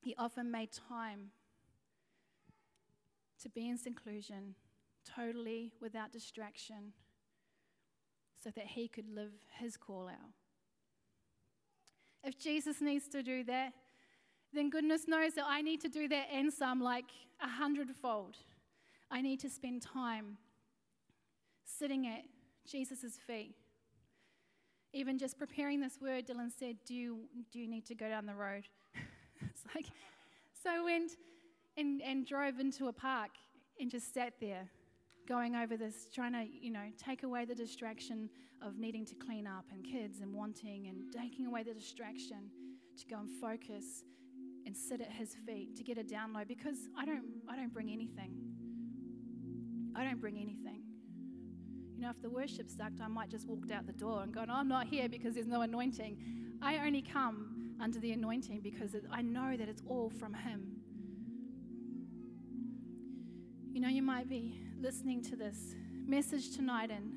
He 0.00 0.14
often 0.16 0.50
made 0.50 0.70
time 0.72 1.30
to 3.42 3.48
be 3.48 3.68
in 3.68 3.76
seclusion, 3.76 4.54
totally 5.04 5.72
without 5.80 6.12
distraction, 6.12 6.92
so 8.42 8.50
that 8.50 8.66
he 8.66 8.88
could 8.88 9.08
live 9.14 9.32
his 9.58 9.76
call 9.76 10.08
out. 10.08 10.32
If 12.24 12.38
Jesus 12.38 12.80
needs 12.80 13.08
to 13.08 13.22
do 13.22 13.44
that, 13.44 13.72
then 14.52 14.70
goodness 14.70 15.06
knows 15.06 15.34
that 15.34 15.44
I 15.46 15.62
need 15.62 15.80
to 15.82 15.88
do 15.88 16.08
that 16.08 16.26
and 16.32 16.52
some, 16.52 16.80
like 16.82 17.10
a 17.42 17.48
hundredfold. 17.48 18.36
I 19.10 19.20
need 19.20 19.40
to 19.40 19.50
spend 19.50 19.82
time 19.82 20.38
sitting 21.64 22.06
at 22.06 22.22
Jesus' 22.66 23.18
feet 23.26 23.54
even 24.92 25.18
just 25.18 25.38
preparing 25.38 25.80
this 25.80 25.98
word, 26.00 26.26
Dylan 26.26 26.50
said, 26.56 26.76
Do 26.86 26.94
you, 26.94 27.20
do 27.52 27.58
you 27.58 27.68
need 27.68 27.86
to 27.86 27.94
go 27.94 28.08
down 28.08 28.26
the 28.26 28.34
road? 28.34 28.64
it's 29.40 29.62
like, 29.74 29.86
so 30.62 30.70
I 30.70 30.82
went 30.82 31.12
and, 31.76 32.02
and 32.02 32.26
drove 32.26 32.58
into 32.58 32.88
a 32.88 32.92
park 32.92 33.30
and 33.78 33.90
just 33.90 34.12
sat 34.12 34.34
there 34.40 34.68
going 35.28 35.54
over 35.54 35.76
this, 35.76 36.08
trying 36.12 36.32
to, 36.32 36.44
you 36.60 36.70
know, 36.70 36.86
take 36.98 37.22
away 37.22 37.44
the 37.44 37.54
distraction 37.54 38.28
of 38.62 38.78
needing 38.78 39.06
to 39.06 39.14
clean 39.14 39.46
up 39.46 39.64
and 39.72 39.84
kids 39.84 40.20
and 40.20 40.34
wanting 40.34 40.88
and 40.88 41.12
taking 41.12 41.46
away 41.46 41.62
the 41.62 41.72
distraction 41.72 42.50
to 42.98 43.06
go 43.06 43.18
and 43.18 43.30
focus 43.40 44.04
and 44.66 44.76
sit 44.76 45.00
at 45.00 45.10
his 45.10 45.34
feet 45.46 45.76
to 45.76 45.82
get 45.82 45.98
a 45.98 46.02
download 46.02 46.46
because 46.46 46.76
I 46.98 47.04
don't 47.04 47.24
I 47.48 47.56
don't 47.56 47.72
bring 47.72 47.90
anything. 47.90 48.34
I 49.96 50.04
don't 50.04 50.20
bring 50.20 50.36
anything. 50.36 50.79
You 52.00 52.06
know, 52.06 52.12
if 52.12 52.22
the 52.22 52.30
worship 52.30 52.70
sucked, 52.70 53.02
I 53.02 53.08
might 53.08 53.28
just 53.28 53.46
walked 53.46 53.70
out 53.70 53.86
the 53.86 53.92
door 53.92 54.22
and 54.22 54.32
gone, 54.32 54.48
oh, 54.48 54.54
I'm 54.54 54.68
not 54.68 54.86
here 54.86 55.06
because 55.06 55.34
there's 55.34 55.46
no 55.46 55.60
anointing. 55.60 56.16
I 56.62 56.78
only 56.78 57.02
come 57.02 57.74
under 57.78 57.98
the 57.98 58.12
anointing 58.12 58.60
because 58.60 58.96
I 59.12 59.20
know 59.20 59.54
that 59.54 59.68
it's 59.68 59.82
all 59.86 60.08
from 60.08 60.32
Him. 60.32 60.80
You 63.74 63.82
know, 63.82 63.88
you 63.88 64.00
might 64.00 64.30
be 64.30 64.62
listening 64.80 65.22
to 65.24 65.36
this 65.36 65.74
message 66.06 66.56
tonight 66.56 66.90
and 66.90 67.12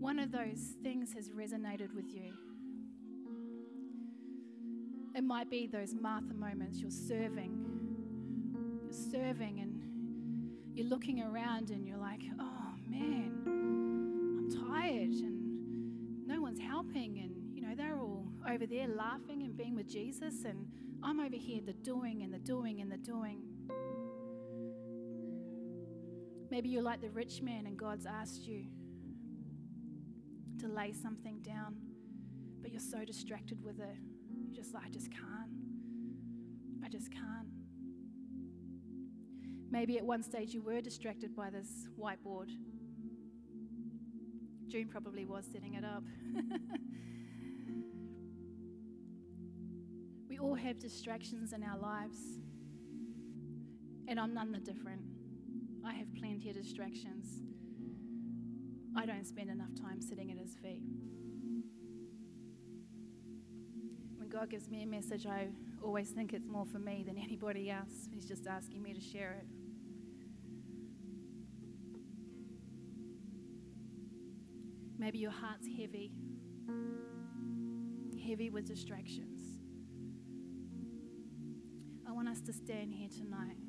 one 0.00 0.18
of 0.18 0.32
those 0.32 0.74
things 0.82 1.12
has 1.12 1.30
resonated 1.30 1.94
with 1.94 2.12
you. 2.12 2.32
It 5.14 5.22
might 5.22 5.48
be 5.48 5.68
those 5.68 5.94
Martha 5.94 6.34
moments 6.34 6.80
you're 6.80 6.90
serving. 6.90 7.64
You're 8.82 8.92
serving 8.92 9.60
and 9.60 10.76
you're 10.76 10.88
looking 10.88 11.22
around 11.22 11.70
and 11.70 11.86
you're 11.86 11.96
like, 11.96 12.22
oh, 12.40 12.74
man, 12.88 13.42
I'm 13.46 14.70
tired 14.70 15.10
and 15.10 16.26
no 16.26 16.40
one's 16.40 16.60
helping. 16.60 17.18
And, 17.18 17.54
you 17.54 17.62
know, 17.62 17.74
they're 17.76 17.98
all 17.98 18.26
over 18.48 18.66
there 18.66 18.88
laughing 18.88 19.42
and 19.42 19.56
being 19.56 19.74
with 19.74 19.88
Jesus, 19.88 20.44
and 20.44 20.66
I'm 21.02 21.20
over 21.20 21.36
here 21.36 21.60
the 21.64 21.72
doing 21.72 22.22
and 22.22 22.32
the 22.32 22.38
doing 22.38 22.80
and 22.80 22.90
the 22.90 22.96
doing. 22.96 23.42
Maybe 26.50 26.70
you're 26.70 26.82
like 26.82 27.00
the 27.00 27.10
rich 27.10 27.42
man 27.42 27.66
and 27.66 27.76
God's 27.76 28.06
asked 28.06 28.46
you 28.46 28.64
to 30.60 30.66
lay 30.66 30.92
something 30.92 31.40
down, 31.40 31.76
but 32.62 32.72
you're 32.72 32.80
so 32.80 33.04
distracted 33.04 33.62
with 33.62 33.78
it. 33.78 33.96
You're 34.46 34.54
just 34.54 34.74
like, 34.74 34.86
I 34.86 34.90
just 34.90 35.10
can't. 35.10 35.52
I 36.84 36.88
just 36.88 37.12
can't. 37.12 37.48
Maybe 39.70 39.98
at 39.98 40.04
one 40.04 40.22
stage 40.22 40.54
you 40.54 40.62
were 40.62 40.80
distracted 40.80 41.36
by 41.36 41.50
this 41.50 41.86
whiteboard. 41.98 42.50
June 44.68 44.86
probably 44.86 45.24
was 45.24 45.46
setting 45.50 45.74
it 45.74 45.84
up. 45.84 46.02
we 50.28 50.38
all 50.38 50.54
have 50.54 50.78
distractions 50.78 51.54
in 51.54 51.62
our 51.62 51.78
lives, 51.78 52.18
and 54.06 54.20
I'm 54.20 54.34
none 54.34 54.52
the 54.52 54.58
different. 54.58 55.00
I 55.86 55.94
have 55.94 56.14
plenty 56.14 56.50
of 56.50 56.56
distractions. 56.56 57.44
I 58.94 59.06
don't 59.06 59.26
spend 59.26 59.48
enough 59.48 59.74
time 59.80 60.02
sitting 60.02 60.30
at 60.30 60.36
his 60.36 60.54
feet. 60.56 60.82
When 64.18 64.28
God 64.28 64.50
gives 64.50 64.68
me 64.68 64.82
a 64.82 64.86
message, 64.86 65.24
I 65.24 65.48
always 65.82 66.10
think 66.10 66.34
it's 66.34 66.46
more 66.46 66.66
for 66.66 66.78
me 66.78 67.04
than 67.06 67.16
anybody 67.22 67.70
else. 67.70 68.08
He's 68.12 68.26
just 68.26 68.46
asking 68.46 68.82
me 68.82 68.92
to 68.92 69.00
share 69.00 69.32
it. 69.32 69.46
Maybe 74.98 75.18
your 75.18 75.30
heart's 75.30 75.66
heavy, 75.78 76.10
heavy 78.26 78.50
with 78.50 78.66
distractions. 78.66 79.38
I 82.06 82.10
want 82.10 82.28
us 82.28 82.40
to 82.42 82.52
stand 82.52 82.92
here 82.92 83.08
tonight. 83.08 83.67